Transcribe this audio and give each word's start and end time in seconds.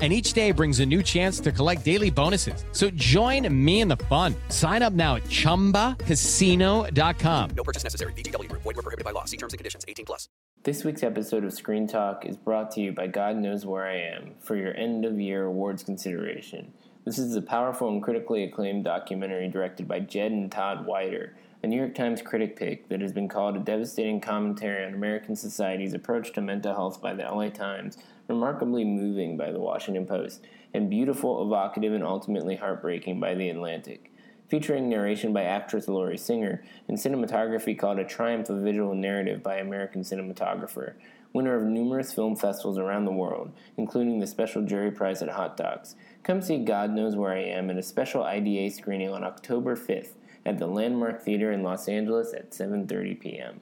And 0.00 0.14
each 0.14 0.32
day 0.32 0.50
brings 0.50 0.80
a 0.80 0.86
new 0.86 1.02
chance 1.02 1.40
to 1.40 1.52
collect 1.52 1.84
daily 1.84 2.08
bonuses. 2.08 2.64
So 2.72 2.88
join 2.90 3.46
me 3.52 3.82
in 3.82 3.88
the 3.88 3.98
fun. 4.08 4.34
Sign 4.48 4.80
up 4.80 4.94
now 4.94 5.16
at 5.16 5.24
chumbacasino.com. 5.24 7.50
No 7.54 7.64
purchase 7.64 7.84
necessary. 7.84 8.14
VGW 8.14 8.48
Group. 8.48 8.62
Void 8.62 8.76
were 8.76 8.82
prohibited 8.82 9.04
by 9.04 9.10
law. 9.10 9.26
See 9.26 9.36
terms 9.36 9.52
and 9.52 9.58
conditions. 9.58 9.84
18 9.86 10.06
plus. 10.06 10.30
This 10.62 10.84
week's 10.84 11.02
episode 11.02 11.44
of 11.44 11.52
Screen 11.52 11.86
Talk 11.86 12.26
is 12.26 12.36
brought 12.36 12.70
to 12.72 12.80
you 12.80 12.92
by 12.92 13.06
God 13.06 13.36
Knows 13.36 13.64
Where 13.64 13.86
I 13.86 13.96
Am 13.96 14.34
for 14.40 14.56
your 14.56 14.76
end 14.76 15.06
of 15.06 15.18
year 15.18 15.44
awards 15.44 15.82
consideration. 15.82 16.74
This 17.06 17.18
is 17.18 17.34
a 17.34 17.40
powerful 17.40 17.88
and 17.88 18.02
critically 18.02 18.44
acclaimed 18.44 18.84
documentary 18.84 19.48
directed 19.48 19.88
by 19.88 20.00
Jed 20.00 20.32
and 20.32 20.52
Todd 20.52 20.84
Wider, 20.84 21.34
a 21.62 21.66
New 21.66 21.78
York 21.78 21.94
Times 21.94 22.20
critic 22.20 22.56
pick 22.56 22.90
that 22.90 23.00
has 23.00 23.10
been 23.10 23.26
called 23.26 23.56
a 23.56 23.60
devastating 23.60 24.20
commentary 24.20 24.84
on 24.84 24.92
American 24.92 25.34
society's 25.34 25.94
approach 25.94 26.34
to 26.34 26.42
mental 26.42 26.74
health 26.74 27.00
by 27.00 27.14
the 27.14 27.22
LA 27.22 27.48
Times, 27.48 27.96
remarkably 28.30 28.84
moving 28.84 29.36
by 29.36 29.52
the 29.52 29.60
Washington 29.60 30.06
Post, 30.06 30.46
and 30.72 30.88
beautiful, 30.88 31.42
evocative, 31.42 31.92
and 31.92 32.04
ultimately 32.04 32.56
heartbreaking 32.56 33.20
by 33.20 33.34
the 33.34 33.50
Atlantic 33.50 34.10
featuring 34.50 34.88
narration 34.88 35.32
by 35.32 35.44
actress 35.44 35.86
Lori 35.86 36.18
Singer 36.18 36.62
and 36.88 36.98
cinematography 36.98 37.78
called 37.78 38.00
A 38.00 38.04
Triumph 38.04 38.50
of 38.50 38.62
Visual 38.62 38.96
Narrative 38.96 39.44
by 39.44 39.58
American 39.58 40.02
cinematographer, 40.02 40.94
winner 41.32 41.54
of 41.54 41.62
numerous 41.62 42.12
film 42.12 42.34
festivals 42.34 42.76
around 42.76 43.04
the 43.04 43.12
world, 43.12 43.52
including 43.76 44.18
the 44.18 44.26
special 44.26 44.62
jury 44.62 44.90
prize 44.90 45.22
at 45.22 45.28
Hot 45.28 45.56
Docs. 45.56 45.94
Come 46.24 46.42
see 46.42 46.58
God 46.58 46.90
Knows 46.90 47.14
Where 47.14 47.32
I 47.32 47.42
Am 47.42 47.70
in 47.70 47.78
a 47.78 47.82
special 47.82 48.24
IDA 48.24 48.72
screening 48.72 49.10
on 49.10 49.22
October 49.22 49.76
5th 49.76 50.14
at 50.44 50.58
the 50.58 50.66
Landmark 50.66 51.22
Theater 51.22 51.52
in 51.52 51.62
Los 51.62 51.86
Angeles 51.86 52.34
at 52.34 52.50
7:30 52.50 53.20
p.m. 53.20 53.60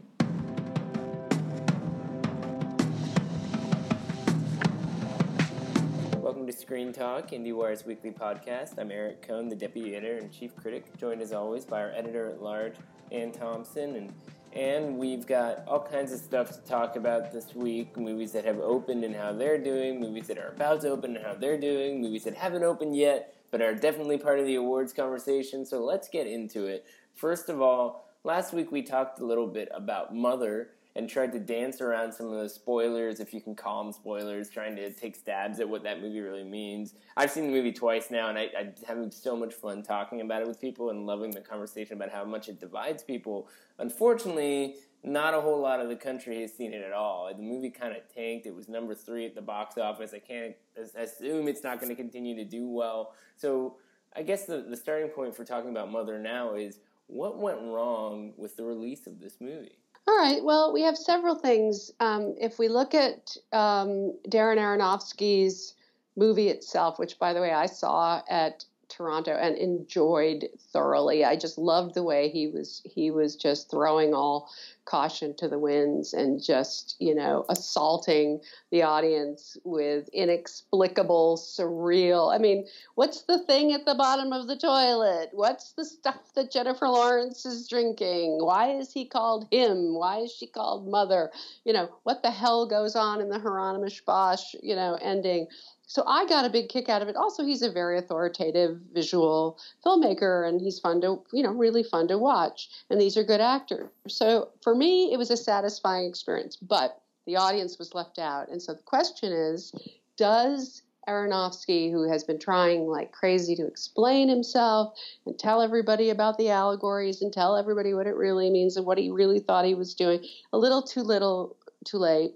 Screen 6.68 6.92
Talk, 6.92 7.30
IndieWire's 7.30 7.86
weekly 7.86 8.10
podcast. 8.10 8.78
I'm 8.78 8.90
Eric 8.90 9.26
Kohn, 9.26 9.48
the 9.48 9.56
deputy 9.56 9.96
editor 9.96 10.18
and 10.18 10.30
chief 10.30 10.54
critic, 10.54 10.84
joined 10.98 11.22
as 11.22 11.32
always 11.32 11.64
by 11.64 11.80
our 11.80 11.92
editor 11.92 12.28
at 12.28 12.42
large, 12.42 12.74
Anne 13.10 13.32
Thompson, 13.32 13.96
and 13.96 14.12
and 14.52 14.98
we've 14.98 15.26
got 15.26 15.66
all 15.66 15.80
kinds 15.80 16.12
of 16.12 16.20
stuff 16.20 16.50
to 16.52 16.68
talk 16.68 16.96
about 16.96 17.32
this 17.32 17.54
week. 17.54 17.96
Movies 17.96 18.32
that 18.32 18.44
have 18.44 18.58
opened 18.58 19.02
and 19.02 19.16
how 19.16 19.32
they're 19.32 19.56
doing, 19.56 19.98
movies 19.98 20.26
that 20.26 20.36
are 20.36 20.48
about 20.48 20.82
to 20.82 20.90
open 20.90 21.16
and 21.16 21.24
how 21.24 21.32
they're 21.32 21.58
doing, 21.58 22.02
movies 22.02 22.24
that 22.24 22.34
haven't 22.34 22.64
opened 22.64 22.94
yet 22.94 23.34
but 23.50 23.62
are 23.62 23.74
definitely 23.74 24.18
part 24.18 24.38
of 24.38 24.44
the 24.44 24.56
awards 24.56 24.92
conversation. 24.92 25.64
So 25.64 25.82
let's 25.82 26.10
get 26.10 26.26
into 26.26 26.66
it. 26.66 26.84
First 27.14 27.48
of 27.48 27.62
all, 27.62 28.10
last 28.24 28.52
week 28.52 28.70
we 28.70 28.82
talked 28.82 29.20
a 29.20 29.24
little 29.24 29.46
bit 29.46 29.70
about 29.72 30.14
Mother 30.14 30.72
and 30.98 31.08
tried 31.08 31.30
to 31.30 31.38
dance 31.38 31.80
around 31.80 32.12
some 32.12 32.26
of 32.26 32.40
the 32.40 32.48
spoilers, 32.48 33.20
if 33.20 33.32
you 33.32 33.40
can 33.40 33.54
call 33.54 33.84
them 33.84 33.92
spoilers, 33.92 34.50
trying 34.50 34.74
to 34.74 34.90
take 34.90 35.14
stabs 35.14 35.60
at 35.60 35.68
what 35.68 35.84
that 35.84 36.02
movie 36.02 36.18
really 36.18 36.42
means. 36.42 36.94
I've 37.16 37.30
seen 37.30 37.44
the 37.44 37.52
movie 37.52 37.70
twice 37.70 38.10
now, 38.10 38.28
and 38.28 38.36
I, 38.36 38.48
I'm 38.58 38.74
having 38.84 39.12
so 39.12 39.36
much 39.36 39.54
fun 39.54 39.84
talking 39.84 40.22
about 40.22 40.42
it 40.42 40.48
with 40.48 40.60
people 40.60 40.90
and 40.90 41.06
loving 41.06 41.30
the 41.30 41.40
conversation 41.40 41.92
about 41.92 42.10
how 42.10 42.24
much 42.24 42.48
it 42.48 42.58
divides 42.58 43.04
people. 43.04 43.48
Unfortunately, 43.78 44.74
not 45.04 45.34
a 45.34 45.40
whole 45.40 45.60
lot 45.60 45.78
of 45.78 45.88
the 45.88 45.94
country 45.94 46.40
has 46.40 46.52
seen 46.52 46.72
it 46.72 46.82
at 46.82 46.92
all. 46.92 47.32
The 47.32 47.44
movie 47.44 47.70
kind 47.70 47.96
of 47.96 48.02
tanked. 48.12 48.46
It 48.46 48.56
was 48.56 48.68
number 48.68 48.92
three 48.92 49.24
at 49.24 49.36
the 49.36 49.40
box 49.40 49.78
office. 49.78 50.12
I 50.12 50.18
can't 50.18 50.56
assume 50.96 51.46
it's 51.46 51.62
not 51.62 51.78
going 51.78 51.90
to 51.90 51.94
continue 51.94 52.34
to 52.34 52.44
do 52.44 52.66
well. 52.66 53.14
So 53.36 53.76
I 54.16 54.22
guess 54.22 54.46
the, 54.46 54.66
the 54.68 54.76
starting 54.76 55.10
point 55.10 55.36
for 55.36 55.44
talking 55.44 55.70
about 55.70 55.92
Mother 55.92 56.18
now 56.18 56.56
is 56.56 56.80
what 57.06 57.38
went 57.38 57.60
wrong 57.60 58.32
with 58.36 58.56
the 58.56 58.64
release 58.64 59.06
of 59.06 59.20
this 59.20 59.36
movie? 59.40 59.78
All 60.08 60.16
right. 60.16 60.42
Well, 60.42 60.72
we 60.72 60.80
have 60.82 60.96
several 60.96 61.34
things. 61.34 61.90
Um, 62.00 62.34
if 62.40 62.58
we 62.58 62.68
look 62.68 62.94
at 62.94 63.36
um, 63.52 64.14
Darren 64.26 64.56
Aronofsky's 64.56 65.74
movie 66.16 66.48
itself, 66.48 66.98
which, 66.98 67.18
by 67.18 67.34
the 67.34 67.42
way, 67.42 67.52
I 67.52 67.66
saw 67.66 68.22
at 68.26 68.64
Toronto 68.98 69.30
and 69.30 69.56
enjoyed 69.56 70.48
thoroughly. 70.72 71.24
I 71.24 71.36
just 71.36 71.56
loved 71.56 71.94
the 71.94 72.02
way 72.02 72.28
he 72.30 72.48
was 72.48 72.82
he 72.84 73.12
was 73.12 73.36
just 73.36 73.70
throwing 73.70 74.12
all 74.12 74.50
caution 74.88 75.34
to 75.36 75.46
the 75.46 75.58
winds 75.58 76.14
and 76.14 76.42
just, 76.42 76.96
you 76.98 77.14
know, 77.14 77.44
assaulting 77.48 78.40
the 78.70 78.82
audience 78.82 79.56
with 79.62 80.08
inexplicable, 80.08 81.36
surreal. 81.36 82.34
I 82.34 82.38
mean, 82.38 82.66
what's 82.94 83.22
the 83.22 83.38
thing 83.38 83.72
at 83.72 83.84
the 83.84 83.94
bottom 83.94 84.32
of 84.32 84.48
the 84.48 84.56
toilet? 84.56 85.28
What's 85.32 85.72
the 85.72 85.84
stuff 85.84 86.34
that 86.34 86.50
Jennifer 86.50 86.88
Lawrence 86.88 87.44
is 87.44 87.68
drinking? 87.68 88.38
Why 88.42 88.70
is 88.70 88.92
he 88.92 89.04
called 89.04 89.46
him? 89.52 89.94
Why 89.94 90.20
is 90.20 90.32
she 90.32 90.46
called 90.46 90.88
mother? 90.88 91.30
You 91.64 91.74
know, 91.74 91.90
what 92.02 92.22
the 92.22 92.30
hell 92.30 92.66
goes 92.66 92.96
on 92.96 93.20
in 93.20 93.28
the 93.28 93.38
Hieronymus 93.38 94.00
Bosch, 94.00 94.54
you 94.60 94.74
know, 94.74 94.98
ending? 95.00 95.46
So 95.88 96.04
I 96.06 96.26
got 96.26 96.44
a 96.44 96.50
big 96.50 96.68
kick 96.68 96.90
out 96.90 97.00
of 97.00 97.08
it. 97.08 97.16
Also, 97.16 97.44
he's 97.44 97.62
a 97.62 97.72
very 97.72 97.96
authoritative 97.96 98.78
visual 98.92 99.58
filmmaker, 99.84 100.46
and 100.46 100.60
he's 100.60 100.78
fun 100.78 101.00
to, 101.00 101.22
you 101.32 101.42
know, 101.42 101.50
really 101.50 101.82
fun 101.82 102.08
to 102.08 102.18
watch. 102.18 102.68
And 102.90 103.00
these 103.00 103.16
are 103.16 103.24
good 103.24 103.40
actors. 103.40 103.88
So 104.06 104.50
for 104.62 104.74
me, 104.74 105.14
it 105.14 105.16
was 105.16 105.30
a 105.30 105.36
satisfying 105.36 106.06
experience, 106.06 106.56
but 106.56 107.00
the 107.24 107.36
audience 107.36 107.78
was 107.78 107.94
left 107.94 108.18
out. 108.18 108.50
And 108.50 108.60
so 108.60 108.74
the 108.74 108.82
question 108.82 109.32
is, 109.32 109.72
does 110.18 110.82
Aronofsky, 111.08 111.90
who 111.90 112.02
has 112.02 112.22
been 112.22 112.38
trying 112.38 112.86
like 112.86 113.10
crazy 113.12 113.56
to 113.56 113.66
explain 113.66 114.28
himself 114.28 114.92
and 115.24 115.38
tell 115.38 115.62
everybody 115.62 116.10
about 116.10 116.36
the 116.36 116.50
allegories 116.50 117.22
and 117.22 117.32
tell 117.32 117.56
everybody 117.56 117.94
what 117.94 118.06
it 118.06 118.14
really 118.14 118.50
means 118.50 118.76
and 118.76 118.84
what 118.84 118.98
he 118.98 119.10
really 119.10 119.40
thought 119.40 119.64
he 119.64 119.74
was 119.74 119.94
doing, 119.94 120.22
a 120.52 120.58
little 120.58 120.82
too 120.82 121.02
little, 121.02 121.56
too 121.86 121.96
late 121.96 122.34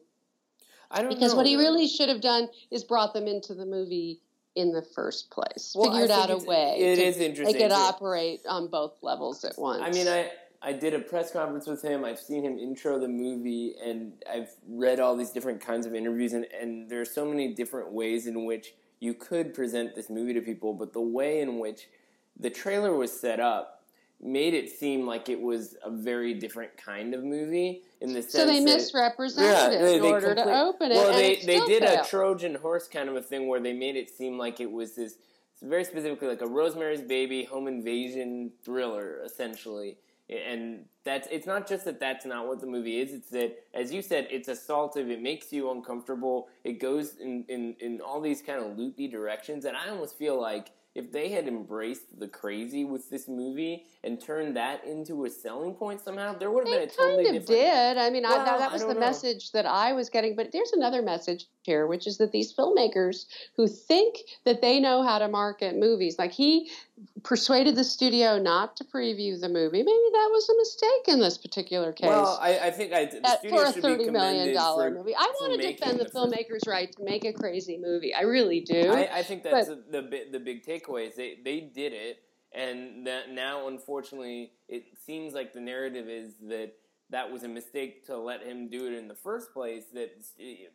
I 0.93 1.03
don't 1.03 1.09
because 1.13 1.33
know. 1.33 1.39
what 1.39 1.47
he 1.47 1.57
really 1.57 1.89
should 1.89 2.09
have 2.09 2.21
done 2.21 2.49
is 2.71 2.85
brought 2.85 3.15
them 3.15 3.27
into 3.27 3.55
the 3.55 3.67
movie 3.67 4.21
in 4.55 4.73
the 4.73 4.83
first 4.83 5.31
place. 5.31 5.73
Well, 5.75 5.91
Figured 5.91 6.11
out 6.11 6.31
a 6.31 6.37
way. 6.37 6.77
it 6.79 6.97
to 6.97 7.03
is 7.03 7.17
interesting 7.19 7.57
They 7.57 7.63
could 7.65 7.71
to- 7.71 7.77
operate 7.77 8.41
on 8.49 8.69
both 8.69 8.93
levels 9.03 9.45
at 9.45 9.59
once. 9.59 9.83
I 9.85 9.91
mean, 9.91 10.07
I 10.09 10.31
I 10.65 10.73
did 10.73 10.95
a 10.95 11.01
press 11.01 11.33
conference 11.33 11.67
with 11.67 11.83
him. 11.83 12.05
I've 12.05 12.21
seen 12.21 12.45
him 12.45 12.57
intro 12.59 12.99
the 13.01 13.09
movie, 13.09 13.75
and 13.85 14.13
I've 14.31 14.51
read 14.69 15.01
all 15.01 15.17
these 15.17 15.31
different 15.31 15.61
kinds 15.61 15.87
of 15.87 15.95
interviews, 15.95 16.35
and 16.35 16.47
and 16.61 16.89
there 16.89 17.01
are 17.01 17.05
so 17.07 17.25
many 17.25 17.53
different 17.55 17.93
ways 17.93 18.27
in 18.27 18.45
which 18.45 18.75
you 19.01 19.15
could 19.15 19.55
present 19.55 19.95
this 19.97 20.09
movie 20.09 20.35
to 20.35 20.41
people, 20.41 20.73
but 20.75 20.93
the 20.93 21.01
way 21.01 21.41
in 21.41 21.59
which 21.59 21.89
the 22.39 22.51
trailer 22.51 22.95
was 22.95 23.11
set 23.11 23.41
up 23.41 23.82
made 24.23 24.55
it 24.55 24.71
seem 24.71 25.07
like 25.07 25.29
it 25.29 25.41
was 25.41 25.77
a 25.85 25.91
very 25.91 26.35
different 26.35 26.77
kind 26.77 27.13
of 27.13 27.25
movie 27.25 27.83
in 28.01 28.13
the 28.13 28.23
sense 28.23 28.33
so 28.33 28.47
they 28.47 28.61
that- 28.61 28.65
misrepresented 28.65 29.81
it 29.81 29.97
in 29.97 30.03
order 30.03 30.35
to 30.35 30.61
open 30.61 30.93
it. 30.93 30.95
Well, 30.95 31.13
they 31.13 31.33
it 31.33 31.47
they 31.47 31.61
did 31.67 31.83
failed. 31.83 32.07
a 32.07 32.09
Trojan 32.09 32.55
horse 32.55 32.89
kind 32.89 33.09
of 33.09 33.17
a 33.17 33.23
thing 33.23 33.49
where 33.49 33.61
they 33.61 33.73
made 33.73 33.97
it 33.97 34.09
seem 34.09 34.39
like 34.39 34.61
it 34.61 34.71
was 34.71 34.95
this 34.95 35.17
very 35.61 35.85
specifically 35.85 36.29
like 36.29 36.41
a 36.41 36.47
Rosemary's 36.47 37.03
Baby 37.03 37.45
home 37.45 37.69
invasion 37.69 38.51
thriller, 38.65 39.21
essentially. 39.25 39.97
And 40.29 40.87
that's 41.05 41.29
it's 41.31 41.47
not 41.47 41.69
just 41.69 41.85
that 41.85 42.01
that's 42.01 42.25
not 42.25 42.47
what 42.47 42.61
the 42.61 42.67
movie 42.67 43.01
is. 43.01 43.13
It's 43.13 43.29
that, 43.31 43.59
as 43.75 43.93
you 43.93 44.03
said, 44.03 44.29
it's 44.31 44.49
assaultive. 44.49 45.11
It 45.11 45.21
makes 45.21 45.53
you 45.53 45.71
uncomfortable. 45.71 46.49
It 46.65 46.81
goes 46.81 47.17
in 47.17 47.45
in, 47.49 47.75
in 47.81 48.01
all 48.01 48.21
these 48.21 48.41
kind 48.41 48.65
of 48.65 48.79
loopy 48.79 49.09
directions, 49.09 49.65
and 49.65 49.77
I 49.77 49.89
almost 49.91 50.17
feel 50.17 50.41
like 50.41 50.71
if 50.95 51.11
they 51.11 51.31
had 51.31 51.49
embraced 51.49 52.19
the 52.19 52.29
crazy 52.29 52.85
with 52.85 53.09
this 53.09 53.27
movie 53.29 53.85
and 54.05 54.21
turned 54.21 54.57
that 54.57 54.85
into 54.85 55.25
a 55.25 55.31
selling 55.31 55.75
point 55.75 56.01
somehow, 56.01 56.35
there 56.35 56.51
would 56.51 56.67
have 56.69 56.73
been 56.73 56.81
They 56.81 56.93
a 56.93 56.97
totally 56.97 57.25
different. 57.25 57.47
They 57.47 57.55
kind 57.65 57.91
of 57.91 57.95
did. 57.97 57.99
I 58.03 58.11
mean, 58.11 58.25
I, 58.27 58.31
Well, 58.31 58.45
that, 58.45 58.55
I 58.55 58.59
that 58.59 58.73
was 58.73 58.83
don't 58.83 58.89
the 58.89 58.95
know. 58.95 59.01
message 59.01 59.53
that 59.53 59.65
I 59.67 59.93
was 59.95 60.11
getting. 60.11 60.37
But 60.37 60.53
there's 60.53 60.73
another 60.73 61.01
message 61.03 61.47
here, 61.63 61.87
which 61.87 62.07
is 62.07 62.19
that 62.19 62.33
these 62.33 62.53
filmmakers 62.53 63.27
who 63.57 63.67
think 63.67 64.17
that 64.45 64.61
they 64.61 64.81
know 64.81 65.03
how 65.03 65.19
to 65.19 65.29
market 65.29 65.77
movies, 65.77 66.19
like 66.19 66.33
he 66.33 66.71
persuaded 67.23 67.77
the 67.77 67.85
studio 67.85 68.39
not 68.39 68.77
to 68.77 68.85
preview 68.85 69.41
the 69.41 69.49
movie. 69.49 69.79
Maybe 69.79 69.87
that 70.13 70.29
was 70.33 70.49
a 70.49 70.57
mistake 70.57 71.15
in 71.15 71.21
this 71.21 71.39
particular 71.39 71.93
case. 71.93 72.09
Well, 72.09 72.39
I, 72.41 72.59
I 72.59 72.71
think 72.71 72.93
I, 72.93 73.07
the 73.07 73.27
at- 73.27 73.49
for 73.49 73.65
a 73.65 73.73
thirty 73.73 74.11
million 74.11 74.55
dollar 74.55 74.91
movie. 74.91 75.15
I 75.17 75.33
want 75.41 75.61
to 75.61 75.67
defend 75.73 75.99
the, 76.01 76.05
first- 76.05 76.15
filmmaker's 76.15 76.67
right 76.67 76.91
to 76.93 77.05
make 77.05 77.25
a 77.25 77.33
crazy 77.33 77.79
movie. 77.79 78.15
I 78.15 78.23
really 78.23 78.61
do. 78.61 78.91
I, 78.93 79.19
I 79.19 79.23
think 79.23 79.43
that's 79.43 79.69
the 79.69 80.27
the 80.31 80.41
big 80.41 80.65
takeaway 80.67 81.09
is 81.09 81.17
they 81.17 81.39
they 81.45 81.61
did 81.61 81.93
it, 81.93 82.23
and 82.53 83.07
that 83.07 83.31
now 83.31 83.69
unfortunately 83.69 84.53
it 84.69 84.85
seems 85.07 85.33
like 85.33 85.53
the 85.53 85.61
narrative 85.61 86.09
is 86.09 86.35
that 86.49 86.73
that 87.13 87.31
was 87.31 87.45
a 87.45 87.49
mistake 87.49 88.05
to 88.07 88.17
let 88.17 88.43
him 88.43 88.69
do 88.69 88.87
it 88.87 88.95
in 88.95 89.07
the 89.07 89.15
first 89.15 89.53
place. 89.53 89.85
That 89.95 90.11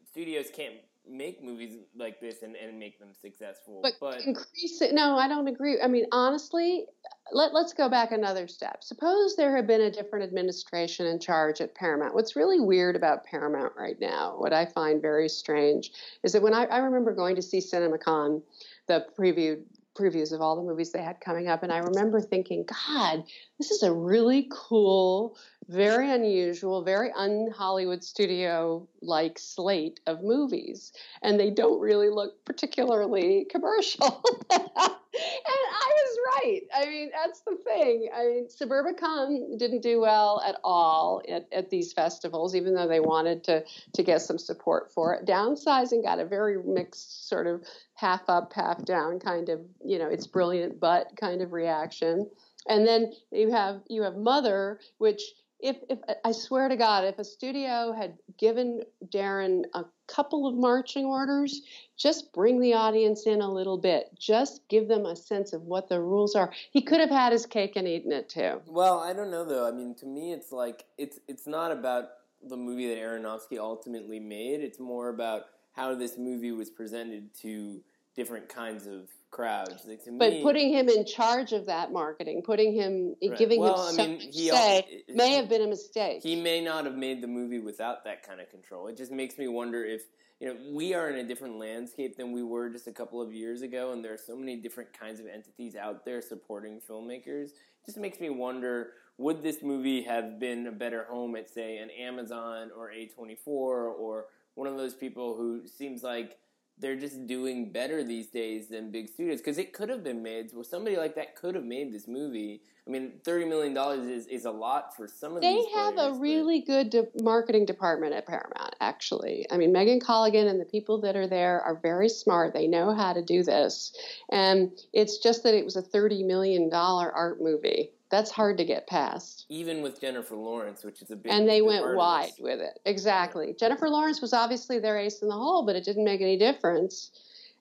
studios 0.10 0.48
can't 0.56 0.76
make 1.10 1.44
movies 1.44 1.74
like 1.96 2.20
this 2.20 2.44
and, 2.44 2.56
and 2.56 2.78
make 2.78 3.00
them 3.00 3.10
successful. 3.20 3.80
But, 3.82 3.94
But, 4.00 4.22
increase 4.22 4.82
it. 4.82 4.94
No, 4.94 5.18
I 5.18 5.28
don't 5.28 5.48
agree. 5.48 5.82
I 5.82 5.88
mean, 5.88 6.06
honestly, 6.12 6.86
let, 7.32 7.54
let's 7.54 7.74
go 7.74 7.90
back 7.90 8.12
another 8.12 8.48
step. 8.48 8.84
Suppose 8.84 9.36
there 9.36 9.56
had 9.56 9.68
been 9.68 9.82
a 9.82 9.92
different 9.92 10.26
administration 10.26 11.08
in 11.08 11.20
charge 11.20 11.60
at 11.62 11.74
Paramount. 11.76 12.14
What's 12.14 12.36
really 12.36 12.60
weird 12.60 12.96
about 12.96 13.24
Paramount 13.26 13.74
right 13.78 14.00
now, 14.00 14.36
what 14.38 14.54
I 14.54 14.66
find 14.66 15.02
very 15.02 15.30
strange, 15.30 15.92
is 16.24 16.34
that 16.34 16.42
when 16.42 16.54
I, 16.54 16.66
I 16.66 16.78
remember 16.80 17.14
going 17.14 17.36
to 17.36 17.42
see 17.42 17.60
CinemaCon, 17.60 18.42
the 18.88 19.06
preview 19.18 19.62
previews 19.98 20.32
of 20.32 20.42
all 20.42 20.56
the 20.56 20.62
movies 20.62 20.92
they 20.92 21.02
had 21.02 21.20
coming 21.20 21.48
up, 21.48 21.64
and 21.64 21.72
I 21.72 21.80
remember 21.80 22.22
thinking, 22.22 22.66
God, 22.66 23.24
this 23.58 23.72
is 23.72 23.84
a 23.84 23.92
really 23.92 24.48
cool, 24.52 25.38
very 25.68 26.12
unusual, 26.12 26.84
very 26.84 27.12
un 27.12 27.50
Hollywood 27.56 28.04
studio 28.04 28.88
like 29.02 29.40
slate 29.40 30.00
of 30.06 30.24
movies, 30.24 30.94
and 31.22 31.40
they 31.40 31.50
don't 31.50 31.80
really 31.80 32.10
look 32.10 32.44
particularly 32.46 33.46
commercial. 33.52 34.24
and 34.52 34.62
I 34.70 35.92
was 35.96 36.18
right. 36.36 36.62
I 36.76 36.86
mean, 36.86 37.12
that's 37.12 37.42
the 37.42 37.58
thing. 37.64 38.10
I 38.16 38.26
mean, 38.26 38.48
Suburbicon 38.48 39.58
didn't 39.58 39.82
do 39.82 40.00
well 40.00 40.42
at 40.46 40.58
all 40.64 41.22
at, 41.28 41.48
at 41.52 41.70
these 41.70 41.94
festivals, 41.94 42.56
even 42.56 42.76
though 42.76 42.88
they 42.88 43.00
wanted 43.00 43.44
to 43.46 43.64
to 43.94 44.04
get 44.04 44.22
some 44.22 44.38
support 44.38 44.92
for 44.94 45.16
it. 45.16 45.26
Downsizing 45.26 46.04
got 46.04 46.20
a 46.20 46.26
very 46.26 46.62
mixed 46.64 47.28
sort 47.28 47.48
of 47.48 47.64
half 47.98 48.22
up, 48.30 48.54
half 48.54 48.86
down 48.86 49.20
kind 49.20 49.50
of, 49.50 49.60
you 49.84 49.98
know, 49.98 50.08
it's 50.08 50.28
brilliant 50.28 50.80
but 50.80 51.18
kind 51.20 51.42
of 51.42 51.52
reaction. 51.52 52.30
And 52.70 52.88
then 52.88 53.12
you 53.32 53.52
have 53.52 53.82
you 53.90 54.04
have 54.04 54.16
Mother, 54.16 54.80
which 55.00 55.22
if 55.60 55.78
if 55.90 55.98
I 56.24 56.32
swear 56.32 56.70
to 56.70 56.76
God, 56.76 57.06
if 57.06 57.18
a 57.18 57.24
studio 57.24 57.92
had 57.98 58.14
given 58.38 58.84
Darren 59.12 59.64
a 59.74 59.84
couple 60.06 60.46
of 60.46 60.54
marching 60.54 61.06
orders, 61.06 61.62
just 61.98 62.32
bring 62.34 62.60
the 62.62 62.76
audience 62.76 63.26
in 63.26 63.42
a 63.42 63.52
little 63.52 63.80
bit. 63.80 64.12
Just 64.20 64.62
give 64.70 64.88
them 64.88 65.08
a 65.08 65.16
sense 65.16 65.54
of 65.54 65.64
what 65.64 65.90
the 65.90 66.00
rules 66.00 66.36
are. 66.36 66.54
He 66.70 66.84
could 66.84 67.00
have 67.00 67.10
had 67.10 67.32
his 67.32 67.48
cake 67.48 67.76
and 67.76 67.88
eaten 67.88 68.12
it 68.12 68.30
too. 68.30 68.62
well, 68.68 69.00
I 69.00 69.14
don't 69.14 69.32
know 69.32 69.44
though. 69.44 69.68
I 69.68 69.72
mean, 69.72 69.96
to 69.96 70.06
me, 70.06 70.34
it's 70.34 70.52
like 70.52 70.86
it's 71.00 71.20
it's 71.28 71.48
not 71.48 71.72
about 71.72 72.10
the 72.48 72.58
movie 72.58 72.90
that 72.90 73.00
Aronofsky 73.00 73.58
ultimately 73.58 74.20
made. 74.20 74.62
It's 74.62 74.80
more 74.80 75.10
about 75.10 75.46
how 75.78 75.94
this 75.96 76.18
movie 76.18 76.52
was 76.52 76.70
presented 76.70 77.34
to 77.36 77.80
different 78.16 78.50
kinds 78.50 78.88
of 78.88 79.10
crowds. 79.30 79.86
Like, 79.86 80.02
But 80.06 80.32
me, 80.32 80.42
putting 80.42 80.74
him 80.74 80.90
in 80.90 81.06
charge 81.06 81.54
of 81.54 81.68
that 81.68 81.92
marketing, 81.92 82.42
putting 82.42 82.74
him, 82.74 83.16
Right. 83.22 83.38
giving 83.38 83.62
Well, 83.62 83.88
him 83.88 83.88
I 83.88 83.92
so 83.92 84.08
mean, 84.08 84.20
he 84.20 84.50
say, 84.50 85.04
may 85.14 85.34
have 85.34 85.48
been 85.48 85.62
a 85.62 85.68
mistake. 85.68 86.24
he 86.24 86.36
may 86.36 86.62
not 86.62 86.86
have 86.86 86.96
made 86.96 87.22
the 87.22 87.28
movie 87.28 87.60
without 87.60 88.04
that 88.06 88.24
kind 88.24 88.42
of 88.42 88.50
control. 88.50 88.88
It 88.88 88.98
just 88.98 89.12
makes 89.12 89.38
me 89.38 89.48
wonder 89.48 89.86
if 89.86 90.02
you 90.40 90.48
know 90.48 90.58
we 90.72 90.96
are 90.96 91.10
in 91.10 91.18
a 91.18 91.28
different 91.28 91.58
landscape 91.60 92.18
than 92.18 92.32
we 92.32 92.42
were 92.42 92.70
just 92.70 92.88
a 92.88 92.92
couple 92.92 93.22
of 93.22 93.32
years 93.32 93.62
ago, 93.62 93.92
and 93.92 94.04
there 94.04 94.14
are 94.14 94.18
so 94.18 94.36
many 94.36 94.56
different 94.56 94.92
kinds 94.94 95.20
of 95.20 95.28
entities 95.28 95.76
out 95.76 96.04
there 96.04 96.22
supporting 96.22 96.80
filmmakers. 96.82 97.50
It 97.50 97.86
just 97.86 97.98
makes 97.98 98.20
me 98.20 98.30
wonder: 98.32 98.94
would 99.20 99.44
this 99.44 99.62
movie 99.62 100.02
have 100.04 100.40
been 100.40 100.66
a 100.68 100.72
better 100.72 101.04
home 101.06 101.36
at, 101.36 101.50
say, 101.50 101.78
an 101.78 101.90
Amazon 101.92 102.72
or 102.76 102.92
A 102.92 103.08
twenty 103.08 103.36
four 103.36 103.88
or 103.90 104.28
one 104.58 104.68
of 104.68 104.76
those 104.76 104.96
people 104.96 105.36
who 105.38 105.68
seems 105.68 106.02
like 106.04 106.38
they're 106.80 106.96
just 106.96 107.26
doing 107.28 107.72
better 107.72 108.04
these 108.04 108.28
days 108.28 108.68
than 108.70 108.92
big 108.92 109.08
studios 109.10 109.40
because 109.40 109.58
it 109.58 109.74
could 109.74 109.90
have 109.90 110.04
been 110.04 110.22
made. 110.22 110.50
Well, 110.54 110.64
somebody 110.64 110.96
like 110.96 111.16
that 111.16 111.36
could 111.36 111.56
have 111.56 111.64
made 111.64 111.92
this 111.94 112.08
movie. 112.08 112.62
I 112.88 112.90
mean, 112.90 113.14
thirty 113.24 113.46
million 113.46 113.74
dollars 113.74 114.08
is, 114.08 114.28
is 114.28 114.46
a 114.46 114.52
lot 114.52 114.96
for 114.96 115.08
some 115.08 115.36
of 115.36 115.42
They 115.42 115.56
these. 115.56 115.66
have 115.76 115.96
players, 115.96 116.10
a 116.10 116.14
but- 116.14 116.20
really 116.22 116.62
good 116.62 116.90
de- 116.90 117.08
marketing 117.22 117.66
department 117.66 118.14
at 118.14 118.26
Paramount, 118.28 118.76
actually. 118.80 119.46
I 119.52 119.58
mean, 119.58 119.72
Megan 119.72 120.00
Colligan 120.00 120.48
and 120.50 120.60
the 120.62 120.66
people 120.66 121.02
that 121.02 121.16
are 121.16 121.28
there 121.28 121.62
are 121.62 121.76
very 121.76 122.10
smart. 122.10 122.54
They 122.54 122.68
know 122.68 122.94
how 122.94 123.14
to 123.14 123.22
do 123.24 123.44
this. 123.44 123.94
And 124.30 124.72
it's 124.94 125.18
just 125.18 125.44
that 125.44 125.54
it 125.56 125.66
was 125.66 125.76
a 125.76 125.82
$30 125.84 126.26
million 126.26 126.70
art 126.74 127.42
movie. 127.42 127.92
That's 128.10 128.32
hard 128.32 128.58
to 128.58 128.66
get 128.66 128.88
past. 128.88 129.46
even 129.50 129.82
with 129.82 130.00
Jennifer 130.00 130.36
Lawrence, 130.36 130.84
which 130.84 131.02
is 131.02 131.12
a 131.12 131.16
big. 131.16 131.32
And 131.32 131.48
they 131.48 131.62
went 131.62 131.96
wide 131.96 132.32
with 132.40 132.60
it. 132.60 132.80
Exactly. 132.86 133.54
Jennifer 133.60 133.90
Lawrence 133.90 134.22
was 134.22 134.34
obviously 134.34 134.80
their 134.80 134.98
ace 134.98 135.22
in 135.22 135.28
the 135.28 135.36
hole, 135.36 135.66
but 135.66 135.76
it 135.76 135.84
didn't 135.84 136.06
make 136.06 136.22
any 136.22 136.38
difference. 136.38 137.12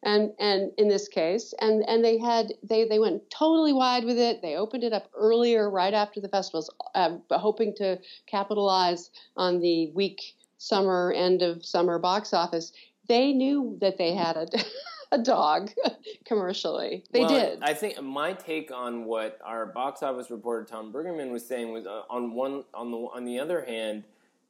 And 0.02 0.32
and 0.38 0.70
in 0.78 0.88
this 0.88 1.08
case, 1.08 1.52
and 1.60 1.82
and 1.88 2.04
they 2.04 2.19
had 2.19 2.52
they 2.62 2.84
they 2.87 2.98
went 2.98 3.28
totally 3.31 3.72
wide 3.72 4.04
with 4.04 4.19
it. 4.19 4.40
They 4.43 4.54
opened 4.56 4.84
it 4.84 4.93
up 4.93 5.10
earlier, 5.16 5.69
right 5.69 5.94
after 5.94 6.20
the 6.20 6.28
festivals, 6.28 6.70
uh, 6.94 7.16
hoping 7.31 7.75
to 7.76 7.98
capitalize 8.26 9.10
on 9.37 9.60
the 9.60 9.90
weak 9.94 10.37
summer 10.58 11.12
end 11.16 11.43
of 11.43 11.64
summer 11.64 11.98
box 11.98 12.32
office. 12.32 12.72
They 13.08 13.32
knew 13.32 13.78
that 13.81 13.98
they 13.98 14.14
had 14.14 14.37
a 14.37 14.46
a 15.17 15.23
dog 15.23 15.71
commercially. 16.25 17.05
They 17.13 17.21
Well, 17.21 17.29
did. 17.29 17.59
I 17.63 17.75
think 17.75 18.01
my 18.03 18.33
take 18.33 18.71
on 18.71 19.05
what 19.05 19.39
our 19.45 19.67
box 19.67 20.03
office 20.03 20.31
reporter 20.31 20.65
Tom 20.65 20.93
Brueggemann 20.93 21.31
was 21.31 21.47
saying 21.47 21.73
was 21.73 21.87
uh, 21.87 22.03
on 22.11 22.33
one 22.35 22.65
on 22.75 22.91
the 22.91 22.99
on 22.99 23.25
the 23.25 23.39
other 23.39 23.65
hand, 23.65 24.05